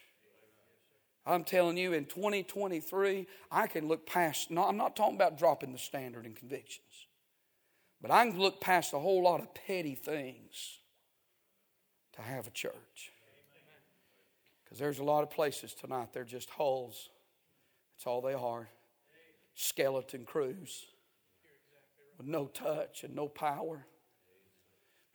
I'm 1.26 1.44
telling 1.44 1.76
you, 1.76 1.92
in 1.92 2.06
2023, 2.06 3.28
I 3.52 3.68
can 3.68 3.90
look 3.90 4.06
past, 4.06 4.50
no, 4.50 4.64
I'm 4.64 4.78
not 4.78 4.96
talking 4.96 5.16
about 5.16 5.38
dropping 5.38 5.74
the 5.74 5.78
standard 5.78 6.26
and 6.26 6.36
convictions, 6.36 7.08
but 8.02 8.12
I 8.12 8.26
can 8.26 8.40
look 8.40 8.62
past 8.62 8.94
a 8.94 9.00
whole 9.00 9.24
lot 9.24 9.42
of 9.42 9.54
petty 9.54 9.96
things 9.96 10.80
to 12.16 12.22
have 12.22 12.48
a 12.48 12.52
church. 12.52 13.12
Because 14.64 14.80
there's 14.80 15.00
a 15.00 15.04
lot 15.04 15.24
of 15.24 15.30
places 15.30 15.74
tonight, 15.74 16.14
they're 16.14 16.24
just 16.24 16.50
hulls. 16.50 17.10
That's 17.96 18.08
all 18.08 18.22
they 18.22 18.34
are 18.34 18.70
skeleton 19.54 20.24
crews 20.26 20.86
with 22.18 22.28
no 22.28 22.46
touch 22.48 23.04
and 23.04 23.16
no 23.16 23.28
power. 23.28 23.86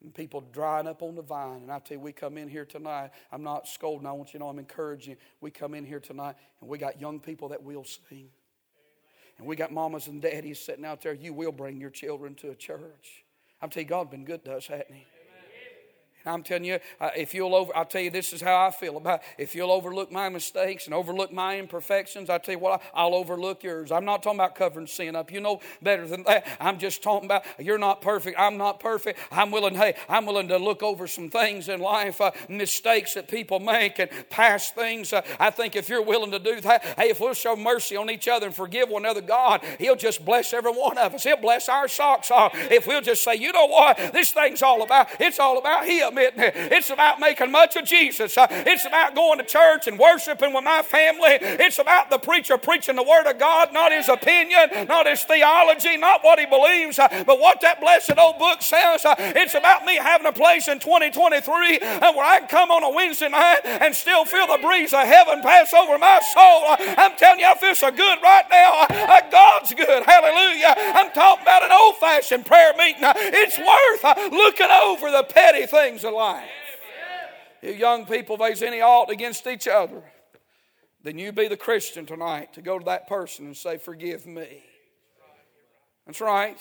And 0.02 0.14
people 0.14 0.40
drying 0.52 0.86
up 0.86 1.02
on 1.02 1.16
the 1.16 1.22
vine. 1.22 1.62
And 1.62 1.72
I 1.72 1.80
tell 1.80 1.96
you, 1.96 2.00
we 2.00 2.12
come 2.12 2.38
in 2.38 2.48
here 2.48 2.64
tonight. 2.64 3.10
I'm 3.32 3.42
not 3.42 3.66
scolding. 3.66 4.06
I 4.06 4.12
want 4.12 4.28
you 4.28 4.38
to 4.38 4.44
know 4.44 4.48
I'm 4.48 4.58
encouraging. 4.58 5.16
We 5.40 5.50
come 5.50 5.74
in 5.74 5.84
here 5.84 5.98
tonight 5.98 6.36
and 6.60 6.70
we 6.70 6.78
got 6.78 7.00
young 7.00 7.18
people 7.18 7.48
that 7.48 7.62
will 7.62 7.84
sing. 7.84 8.28
And 9.38 9.46
we 9.46 9.56
got 9.56 9.72
mamas 9.72 10.06
and 10.06 10.22
daddies 10.22 10.60
sitting 10.60 10.84
out 10.84 11.02
there. 11.02 11.14
You 11.14 11.32
will 11.32 11.52
bring 11.52 11.80
your 11.80 11.90
children 11.90 12.34
to 12.36 12.50
a 12.50 12.54
church. 12.54 13.24
I'm 13.60 13.70
telling 13.70 13.86
you, 13.86 13.90
God's 13.90 14.10
been 14.10 14.24
good 14.24 14.44
to 14.44 14.56
us, 14.56 14.66
hasn't 14.68 14.92
He? 14.92 15.06
I'm 16.28 16.42
telling 16.42 16.64
you, 16.64 16.78
uh, 17.00 17.10
if 17.16 17.34
you'll 17.34 17.54
over, 17.54 17.74
I'll 17.76 17.84
tell 17.84 18.02
you 18.02 18.10
this 18.10 18.32
is 18.32 18.40
how 18.40 18.66
I 18.66 18.70
feel 18.70 18.96
about. 18.96 19.22
If 19.36 19.54
you'll 19.54 19.72
overlook 19.72 20.12
my 20.12 20.28
mistakes 20.28 20.86
and 20.86 20.94
overlook 20.94 21.32
my 21.32 21.58
imperfections, 21.58 22.30
I 22.30 22.38
tell 22.38 22.54
you 22.54 22.58
what, 22.58 22.82
I'll 22.94 23.14
overlook 23.14 23.62
yours. 23.62 23.90
I'm 23.90 24.04
not 24.04 24.22
talking 24.22 24.38
about 24.38 24.54
covering 24.54 24.86
sin 24.86 25.16
up. 25.16 25.32
You 25.32 25.40
know 25.40 25.60
better 25.82 26.06
than 26.06 26.22
that. 26.24 26.46
I'm 26.60 26.78
just 26.78 27.02
talking 27.02 27.26
about 27.26 27.44
you're 27.58 27.78
not 27.78 28.00
perfect. 28.00 28.38
I'm 28.38 28.56
not 28.56 28.80
perfect. 28.80 29.18
I'm 29.30 29.50
willing. 29.50 29.74
Hey, 29.74 29.94
I'm 30.08 30.26
willing 30.26 30.48
to 30.48 30.58
look 30.58 30.82
over 30.82 31.06
some 31.06 31.30
things 31.30 31.68
in 31.68 31.80
life, 31.80 32.20
uh, 32.20 32.32
mistakes 32.48 33.14
that 33.14 33.28
people 33.28 33.60
make, 33.60 33.98
and 33.98 34.10
past 34.30 34.74
things. 34.74 35.12
Uh, 35.12 35.22
I 35.40 35.50
think 35.50 35.76
if 35.76 35.88
you're 35.88 36.02
willing 36.02 36.30
to 36.32 36.38
do 36.38 36.60
that, 36.60 36.84
hey, 36.98 37.10
if 37.10 37.20
we'll 37.20 37.34
show 37.34 37.56
mercy 37.56 37.96
on 37.96 38.10
each 38.10 38.28
other 38.28 38.46
and 38.46 38.54
forgive 38.54 38.88
one 38.88 39.04
another, 39.04 39.20
God, 39.20 39.62
He'll 39.78 39.96
just 39.96 40.24
bless 40.24 40.52
every 40.52 40.72
one 40.72 40.98
of 40.98 41.14
us. 41.14 41.24
He'll 41.24 41.36
bless 41.36 41.68
our 41.68 41.88
socks 41.88 42.30
off 42.30 42.52
if 42.70 42.86
we'll 42.86 43.00
just 43.00 43.22
say, 43.22 43.36
you 43.36 43.52
know 43.52 43.66
what, 43.66 43.96
this 44.12 44.32
thing's 44.32 44.62
all 44.62 44.82
about. 44.82 45.08
It's 45.20 45.38
all 45.38 45.58
about 45.58 45.86
Him. 45.86 46.17
It's 46.20 46.90
about 46.90 47.20
making 47.20 47.50
much 47.50 47.76
of 47.76 47.84
Jesus. 47.84 48.36
Uh, 48.36 48.46
it's 48.50 48.84
about 48.84 49.14
going 49.14 49.38
to 49.38 49.44
church 49.44 49.86
and 49.86 49.98
worshiping 49.98 50.52
with 50.52 50.64
my 50.64 50.82
family. 50.82 51.38
It's 51.40 51.78
about 51.78 52.10
the 52.10 52.18
preacher 52.18 52.58
preaching 52.58 52.96
the 52.96 53.02
Word 53.02 53.26
of 53.28 53.38
God, 53.38 53.72
not 53.72 53.92
his 53.92 54.08
opinion, 54.08 54.86
not 54.88 55.06
his 55.06 55.22
theology, 55.22 55.96
not 55.96 56.22
what 56.22 56.38
he 56.38 56.46
believes, 56.46 56.98
uh, 56.98 57.08
but 57.26 57.38
what 57.40 57.60
that 57.62 57.80
blessed 57.80 58.18
old 58.18 58.38
book 58.38 58.62
says. 58.62 59.04
Uh, 59.04 59.14
it's 59.18 59.54
about 59.54 59.84
me 59.84 59.96
having 59.96 60.26
a 60.26 60.32
place 60.32 60.68
in 60.68 60.78
2023 60.78 61.78
where 61.78 62.24
I 62.24 62.40
can 62.40 62.48
come 62.48 62.70
on 62.70 62.82
a 62.84 62.90
Wednesday 62.90 63.28
night 63.28 63.60
and 63.64 63.94
still 63.94 64.24
feel 64.24 64.46
the 64.46 64.58
breeze 64.62 64.92
of 64.92 65.06
heaven 65.06 65.42
pass 65.42 65.72
over 65.74 65.98
my 65.98 66.20
soul. 66.34 66.76
I'm 66.98 67.16
telling 67.16 67.40
you, 67.40 67.46
I 67.46 67.54
feel 67.56 67.74
so 67.74 67.90
good 67.90 68.18
right 68.22 68.44
now. 68.50 68.86
God's 69.30 69.74
good. 69.74 70.02
Hallelujah. 70.04 70.74
I'm 70.76 71.10
talking 71.12 71.42
about 71.42 71.62
an 71.62 71.72
old 71.72 71.96
fashioned 71.98 72.46
prayer 72.46 72.72
meeting. 72.76 73.02
It's 73.02 73.58
worth 73.58 74.32
looking 74.32 74.70
over 74.70 75.10
the 75.10 75.24
petty 75.24 75.66
things 75.66 75.97
of 76.04 76.14
life. 76.14 76.48
You 77.62 77.72
young 77.72 78.06
people, 78.06 78.36
if 78.36 78.40
there's 78.40 78.62
any 78.62 78.80
ought 78.80 79.10
against 79.10 79.46
each 79.46 79.66
other, 79.66 80.02
then 81.02 81.18
you 81.18 81.32
be 81.32 81.48
the 81.48 81.56
Christian 81.56 82.06
tonight 82.06 82.52
to 82.54 82.62
go 82.62 82.78
to 82.78 82.84
that 82.86 83.08
person 83.08 83.46
and 83.46 83.56
say, 83.56 83.78
Forgive 83.78 84.26
me. 84.26 84.62
That's 86.06 86.20
right. 86.20 86.58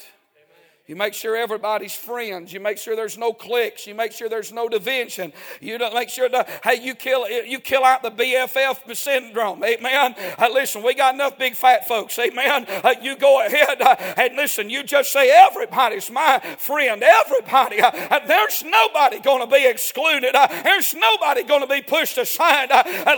You 0.88 0.96
make 0.96 1.14
sure 1.14 1.36
everybody's 1.36 1.94
friends. 1.94 2.54
You 2.54 2.62
make 2.62 2.78
sure 2.78 2.96
there's 2.96 3.18
no 3.18 3.34
cliques. 3.34 3.86
You 3.86 3.94
make 3.94 4.14
sure 4.14 4.30
there's 4.30 4.54
no 4.54 4.70
division. 4.70 5.34
You 5.60 5.78
don't 5.78 5.94
make 5.94 6.08
sure 6.08 6.30
that 6.30 6.62
hey, 6.64 6.76
you 6.82 6.96
kill 6.96 7.30
you 7.30 7.60
kill 7.60 7.84
out 7.84 8.04
the 8.04 8.12
BFF 8.12 8.96
syndrome. 8.96 9.62
Amen. 9.66 10.16
Uh, 10.40 10.48
listen, 10.50 10.84
we 10.84 10.94
got 10.94 11.14
enough 11.14 11.38
big 11.38 11.56
fat 11.56 11.90
folks. 11.90 12.18
Amen. 12.18 12.66
Uh, 12.70 12.96
you 13.02 13.18
go 13.18 13.46
ahead 13.46 13.82
uh, 13.82 13.98
and 14.16 14.38
listen. 14.38 14.70
You 14.70 14.82
just 14.82 15.12
say 15.12 15.30
everybody's 15.30 16.10
my 16.10 16.40
friend. 16.58 17.04
Everybody. 17.04 17.82
Uh, 17.82 17.92
uh, 17.92 18.26
there's 18.26 18.64
nobody 18.64 19.20
going 19.20 19.42
to 19.42 19.54
be 19.54 19.68
excluded. 19.68 20.36
Uh, 20.36 20.48
there's 20.64 20.96
nobody 20.96 21.44
going 21.44 21.62
to 21.62 21.68
be 21.68 21.82
pushed 21.82 22.18
aside. 22.18 22.70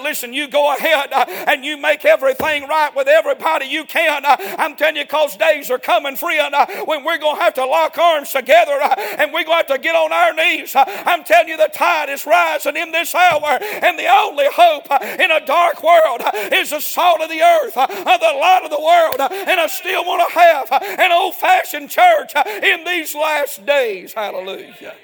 listen, 0.02 0.34
you 0.34 0.48
go 0.48 0.76
ahead 0.76 1.14
and 1.48 1.64
you 1.64 1.78
make 1.78 2.04
everything 2.04 2.68
right 2.68 2.96
with 2.96 3.08
everybody 3.08 3.68
you 3.68 3.86
can. 3.86 4.24
I'm 4.26 4.76
telling 4.76 4.96
you, 4.96 5.06
cause 5.06 5.38
days 5.38 5.70
are 5.70 5.78
coming, 5.78 6.16
friend, 6.16 6.56
when 6.86 7.04
we're 7.04 7.20
going 7.20 7.36
to 7.36 7.42
have 7.44 7.54
to 7.54 7.59
to 7.60 7.66
lock 7.66 7.98
arms 7.98 8.32
together 8.32 8.80
uh, 8.82 8.96
and 9.18 9.32
we're 9.32 9.44
going 9.44 9.66
to 9.66 9.70
to 9.70 9.78
get 9.78 9.96
on 9.96 10.12
our 10.12 10.34
knees. 10.34 10.76
Uh, 10.76 10.84
I'm 11.06 11.24
telling 11.24 11.50
you, 11.50 11.58
the 11.58 11.70
tide 11.74 12.10
is 12.10 12.26
rising 12.26 12.76
in 12.76 12.92
this 12.92 13.16
hour, 13.16 13.60
and 13.62 13.98
the 13.98 14.08
only 14.08 14.46
hope 14.52 14.90
uh, 14.90 15.00
in 15.02 15.32
a 15.32 15.46
dark 15.46 15.82
world 15.84 16.22
is 16.54 16.72
the 16.72 16.80
salt 16.80 17.22
of 17.22 17.30
the 17.30 17.42
earth, 17.42 17.74
the 17.76 17.82
light 17.84 18.62
of 18.64 18.70
the 18.70 18.82
world. 18.82 19.32
And 19.32 19.60
I 19.60 19.68
still 19.68 20.06
want 20.06 20.28
to 20.28 20.40
have 20.40 20.68
an 21.00 21.12
old 21.12 21.36
fashioned 21.36 21.90
church 21.90 22.34
in 22.36 22.84
these 22.84 23.16
last 23.16 23.66
days. 23.66 24.14
Hallelujah. 24.14 24.96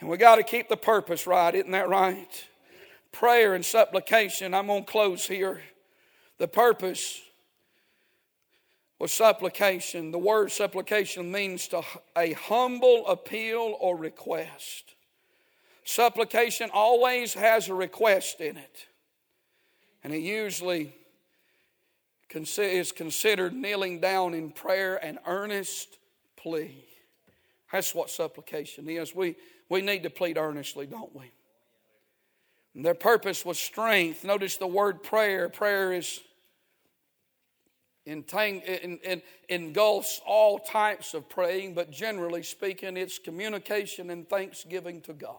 And 0.00 0.08
we 0.08 0.16
got 0.16 0.36
to 0.36 0.42
keep 0.42 0.68
the 0.68 0.76
purpose 0.76 1.26
right, 1.26 1.54
isn't 1.54 1.72
that 1.72 1.88
right? 1.88 2.46
Prayer 3.10 3.54
and 3.54 3.64
supplication. 3.64 4.54
I'm 4.54 4.68
going 4.68 4.84
to 4.84 4.90
close 4.90 5.26
here. 5.26 5.62
The 6.36 6.46
purpose 6.46 7.20
was 8.98 9.12
supplication. 9.12 10.10
The 10.10 10.18
word 10.18 10.50
supplication 10.50 11.30
means 11.30 11.68
to 11.68 11.82
a 12.16 12.32
humble 12.32 13.06
appeal 13.06 13.76
or 13.80 13.96
request. 13.96 14.94
Supplication 15.84 16.70
always 16.72 17.34
has 17.34 17.68
a 17.68 17.74
request 17.74 18.40
in 18.40 18.56
it. 18.56 18.86
And 20.04 20.12
it 20.12 20.20
usually 20.20 20.94
is 22.30 22.92
considered 22.92 23.54
kneeling 23.54 24.00
down 24.00 24.34
in 24.34 24.50
prayer 24.50 25.02
and 25.02 25.18
earnest 25.26 25.98
plea. 26.36 26.84
That's 27.72 27.94
what 27.94 28.10
supplication 28.10 28.88
is. 28.88 29.14
We, 29.14 29.36
we 29.68 29.80
need 29.80 30.02
to 30.02 30.10
plead 30.10 30.38
earnestly, 30.38 30.86
don't 30.86 31.14
we? 31.14 31.30
And 32.74 32.84
their 32.84 32.94
purpose 32.94 33.44
was 33.44 33.58
strength. 33.58 34.24
Notice 34.24 34.56
the 34.56 34.66
word 34.66 35.02
prayer. 35.02 35.48
Prayer 35.48 35.92
is 35.92 36.20
entang- 38.08 39.22
engulfs 39.48 40.20
all 40.26 40.58
types 40.58 41.14
of 41.14 41.28
praying, 41.28 41.74
but 41.74 41.90
generally 41.90 42.42
speaking, 42.42 42.96
it's 42.96 43.18
communication 43.18 44.10
and 44.10 44.28
thanksgiving 44.28 45.00
to 45.02 45.12
God. 45.12 45.36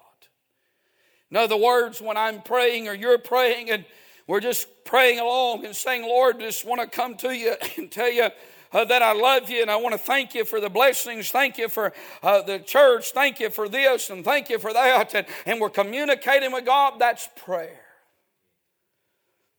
In 1.32 1.38
other 1.38 1.58
words, 1.58 2.02
when 2.02 2.18
I'm 2.18 2.42
praying 2.42 2.88
or 2.88 2.94
you're 2.94 3.18
praying 3.18 3.70
and 3.70 3.86
we're 4.28 4.40
just 4.40 4.68
praying 4.86 5.20
along 5.20 5.66
and 5.66 5.76
saying, 5.76 6.04
Lord, 6.04 6.40
just 6.40 6.66
want 6.66 6.82
to 6.82 6.88
come 6.88 7.16
to 7.18 7.36
you 7.36 7.56
and 7.78 7.92
tell 7.92 8.12
you 8.12 8.30
uh, 8.72 8.86
that 8.86 9.02
I 9.02 9.14
love 9.14 9.50
you 9.50 9.62
and 9.62 9.72
I 9.72 9.76
want 9.78 9.94
to 9.94 10.00
thank 10.00 10.36
you 10.36 10.46
for 10.46 10.60
the 10.60 10.70
blessings. 10.70 11.32
Thank 11.32 11.58
you 11.58 11.70
for 11.70 11.94
uh, 12.22 12.42
the 12.44 12.60
church. 12.60 13.12
Thank 13.12 13.40
you 13.40 13.50
for 13.50 13.68
this 13.68 14.10
and 14.10 14.24
thank 14.24 14.50
you 14.50 14.60
for 14.60 14.74
that. 14.74 15.14
And, 15.16 15.28
and 15.46 15.60
we're 15.60 15.70
communicating 15.70 16.52
with 16.52 16.66
God. 16.66 17.00
That's 17.00 17.28
prayer. 17.36 17.82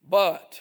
But 0.08 0.60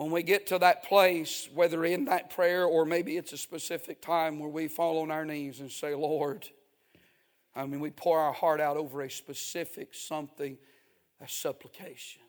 when 0.00 0.10
we 0.10 0.22
get 0.22 0.46
to 0.46 0.58
that 0.58 0.82
place, 0.82 1.46
whether 1.52 1.84
in 1.84 2.06
that 2.06 2.30
prayer 2.30 2.64
or 2.64 2.86
maybe 2.86 3.18
it's 3.18 3.34
a 3.34 3.36
specific 3.36 4.00
time 4.00 4.38
where 4.38 4.48
we 4.48 4.66
fall 4.66 5.02
on 5.02 5.10
our 5.10 5.26
knees 5.26 5.60
and 5.60 5.70
say, 5.70 5.94
Lord, 5.94 6.48
I 7.54 7.66
mean, 7.66 7.80
we 7.80 7.90
pour 7.90 8.18
our 8.18 8.32
heart 8.32 8.62
out 8.62 8.78
over 8.78 9.02
a 9.02 9.10
specific 9.10 9.92
something, 9.92 10.56
a 11.20 11.28
supplication. 11.28 12.22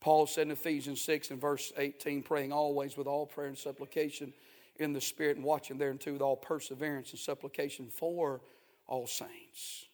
Paul 0.00 0.26
said 0.26 0.46
in 0.46 0.50
Ephesians 0.50 1.02
6 1.02 1.30
and 1.32 1.38
verse 1.38 1.74
18, 1.76 2.22
praying 2.22 2.54
always 2.54 2.96
with 2.96 3.06
all 3.06 3.26
prayer 3.26 3.48
and 3.48 3.58
supplication 3.58 4.32
in 4.76 4.94
the 4.94 5.00
Spirit 5.02 5.36
and 5.36 5.44
watching 5.44 5.76
thereunto 5.76 6.10
with 6.14 6.22
all 6.22 6.36
perseverance 6.36 7.10
and 7.10 7.20
supplication 7.20 7.90
for 7.90 8.40
all 8.86 9.06
saints. 9.06 9.84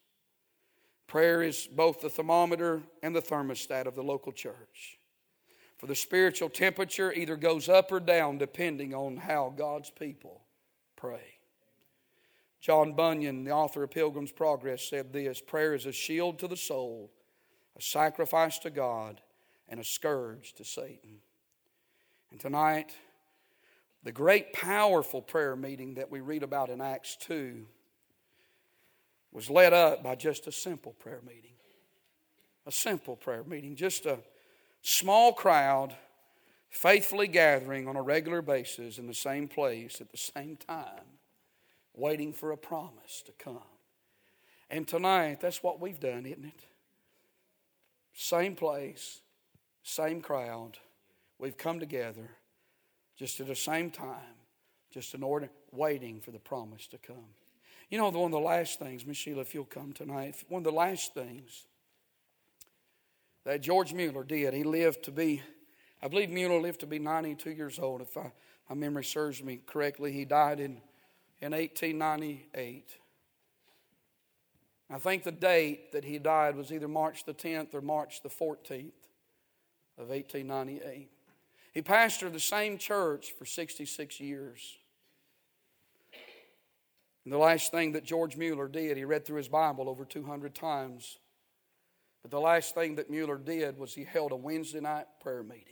Prayer 1.09 1.42
is 1.42 1.66
both 1.66 2.01
the 2.01 2.09
thermometer 2.09 2.83
and 3.03 3.16
the 3.16 3.20
thermostat 3.20 3.87
of 3.87 3.96
the 3.96 4.05
local 4.05 4.31
church. 4.31 5.01
For 5.83 5.88
the 5.88 5.97
spiritual 5.97 6.49
temperature 6.49 7.12
either 7.12 7.35
goes 7.35 7.68
up 7.68 7.90
or 7.90 7.99
down 7.99 8.38
depending 8.38 8.95
on 8.95 9.16
how 9.16 9.53
God's 9.57 9.90
people 9.90 10.42
pray. 10.95 11.40
John 12.61 12.92
Bunyan, 12.92 13.42
the 13.42 13.51
author 13.51 13.83
of 13.83 13.90
Pilgrim's 13.90 14.31
Progress, 14.31 14.88
said 14.88 15.12
this 15.12 15.40
Prayer 15.40 15.75
is 15.75 15.85
a 15.85 15.90
shield 15.90 16.38
to 16.38 16.47
the 16.47 16.57
soul, 16.57 17.11
a 17.77 17.83
sacrifice 17.83 18.61
to 18.61 18.71
God, 18.71 19.23
and 19.68 19.81
a 19.81 19.85
scourge 19.85 20.53
to 20.53 20.64
Satan. 20.64 21.18
And 22.31 22.38
tonight, 22.38 22.95
the 24.05 24.12
great 24.12 24.53
powerful 24.53 25.21
prayer 25.21 25.57
meeting 25.57 25.95
that 25.95 26.12
we 26.12 26.21
read 26.21 26.45
about 26.45 26.71
in 26.71 26.81
Acts 26.81 27.16
2 27.23 27.66
was 29.33 29.51
led 29.51 29.73
up 29.73 30.05
by 30.05 30.14
just 30.14 30.47
a 30.47 30.53
simple 30.53 30.92
prayer 30.92 31.23
meeting. 31.27 31.55
A 32.66 32.71
simple 32.71 33.16
prayer 33.16 33.42
meeting, 33.42 33.75
just 33.75 34.07
a 34.07 34.21
small 34.83 35.33
crowd 35.33 35.95
faithfully 36.68 37.29
gathering 37.29 37.87
on 37.87 37.97
a 37.97 38.03
regular 38.03 38.42
basis 38.42 38.99
in 38.99 39.07
the 39.07 39.14
same 39.14 39.47
place 39.47 40.01
at 40.01 40.11
the 40.11 40.16
same 40.16 40.57
time, 40.57 41.18
waiting 41.95 42.33
for 42.33 42.51
a 42.51 42.57
promise 42.57 43.23
to 43.27 43.33
come. 43.33 43.59
And 44.71 44.88
tonight, 44.88 45.40
that's 45.40 45.62
what 45.62 45.81
we've 45.81 46.01
done, 46.01 46.25
isn't 46.25 46.47
it? 46.47 46.64
Same 48.14 48.55
place, 48.55 49.21
same 49.83 50.23
crowd. 50.23 50.79
We've 51.38 51.57
come 51.57 51.79
together 51.79 52.31
just 53.18 53.38
at 53.40 53.49
the 53.49 53.55
same 53.55 53.90
time, 53.90 54.37
just 54.90 55.14
in 55.14 55.23
order, 55.23 55.51
waiting 55.73 56.21
for 56.21 56.31
the 56.31 56.38
promise 56.38 56.87
to 56.88 56.99
come. 56.99 57.35
You 57.90 57.99
know, 57.99 58.09
one 58.09 58.25
of 58.27 58.31
the 58.31 58.40
last 58.40 58.79
things, 58.79 59.05
Miss 59.05 59.18
Sheila, 59.18 59.42
if 59.42 59.53
you'll 59.53 59.64
come 59.66 59.92
tonight, 59.92 60.42
one 60.49 60.61
of 60.61 60.64
the 60.64 60.73
last 60.73 61.12
things 61.12 61.66
that 63.45 63.61
George 63.61 63.93
Mueller 63.93 64.25
did. 64.25 64.55
He 64.55 64.65
lived 64.65 65.03
to 65.05 65.11
be, 65.11 65.43
I 66.03 66.09
believe 66.09 66.31
Mueller 66.31 66.61
lived 66.61 66.81
to 66.81 66.87
be 66.87 66.99
92 66.99 67.51
years 67.51 67.79
old, 67.79 68.01
if 68.01 68.17
I, 68.17 68.33
my 68.69 68.75
memory 68.75 69.05
serves 69.05 69.43
me 69.43 69.61
correctly. 69.67 70.13
He 70.13 70.25
died 70.25 70.61
in, 70.61 70.81
in 71.41 71.53
1898. 71.53 72.97
I 74.91 74.99
think 74.99 75.23
the 75.23 75.33
date 75.33 75.93
that 75.93 76.05
he 76.05 76.19
died 76.19 76.55
was 76.55 76.71
either 76.71 76.89
March 76.89 77.25
the 77.25 77.35
10th 77.35 77.75
or 77.75 77.81
March 77.81 78.23
the 78.23 78.29
14th 78.29 78.93
of 79.99 80.09
1898. 80.09 81.09
He 81.73 81.83
pastored 81.83 82.33
the 82.33 82.41
same 82.41 82.77
church 82.77 83.33
for 83.39 83.47
66 83.47 84.21
years. 84.21 84.77
And 87.25 87.33
the 87.33 87.39
last 87.39 87.71
thing 87.71 87.93
that 87.93 88.05
George 88.05 88.37
Mueller 88.37 88.69
did, 88.69 88.97
he 88.97 89.05
read 89.05 89.25
through 89.25 89.39
his 89.39 89.49
Bible 89.49 89.89
over 89.89 90.05
200 90.05 90.55
times. 90.55 91.19
But 92.23 92.31
the 92.31 92.41
last 92.41 92.75
thing 92.75 92.97
that 92.97 93.11
Mueller 93.11 93.39
did 93.39 93.79
was 93.79 93.95
he 93.95 94.05
held 94.05 94.33
a 94.33 94.37
Wednesday 94.37 94.81
night 94.81 95.07
prayer 95.21 95.43
meeting. 95.43 95.67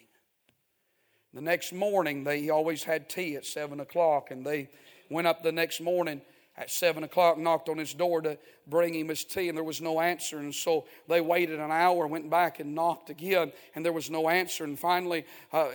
The 1.33 1.41
next 1.41 1.73
morning, 1.73 2.25
they 2.25 2.51
always 2.51 2.83
had 2.83 3.09
tea 3.09 3.37
at 3.37 3.47
7 3.47 3.79
o'clock, 3.79 4.33
and 4.33 4.45
they 4.45 4.69
went 5.09 5.29
up 5.29 5.45
the 5.45 5.53
next 5.53 5.81
morning 5.81 6.23
at 6.57 6.71
7 6.71 7.05
o'clock, 7.05 7.39
knocked 7.39 7.69
on 7.69 7.79
his 7.79 7.95
door 7.95 8.21
to 8.21 8.37
bring 8.67 8.95
him 8.95 9.09
his 9.09 9.25
tea, 9.25 9.49
and 9.49 9.57
there 9.57 9.63
was 9.63 9.81
no 9.81 10.01
answer. 10.01 10.39
And 10.39 10.53
so 10.53 10.87
they 11.09 11.21
waited 11.21 11.61
an 11.61 11.71
hour, 11.71 12.09
went 12.09 12.29
back 12.29 12.59
and 12.59 12.75
knocked 12.75 13.11
again, 13.11 13.53
and 13.77 13.85
there 13.85 13.93
was 13.93 14.11
no 14.11 14.29
answer. 14.29 14.65
And 14.65 14.77
finally, 14.77 15.25
uh, 15.53 15.69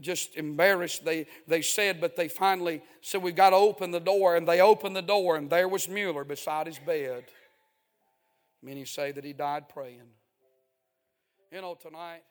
just 0.00 0.34
embarrassed, 0.34 1.04
they, 1.04 1.28
they 1.46 1.62
said, 1.62 2.00
but 2.00 2.16
they 2.16 2.26
finally 2.26 2.82
said, 3.00 3.22
We've 3.22 3.36
got 3.36 3.50
to 3.50 3.56
open 3.56 3.92
the 3.92 4.00
door. 4.00 4.34
And 4.34 4.46
they 4.46 4.60
opened 4.60 4.96
the 4.96 5.02
door, 5.02 5.36
and 5.36 5.48
there 5.48 5.68
was 5.68 5.88
Mueller 5.88 6.24
beside 6.24 6.66
his 6.66 6.80
bed 6.80 7.26
Many 8.66 8.84
say 8.84 9.12
that 9.12 9.22
he 9.22 9.32
died 9.32 9.68
praying. 9.68 10.10
You 11.52 11.60
know, 11.60 11.76
tonight, 11.80 12.22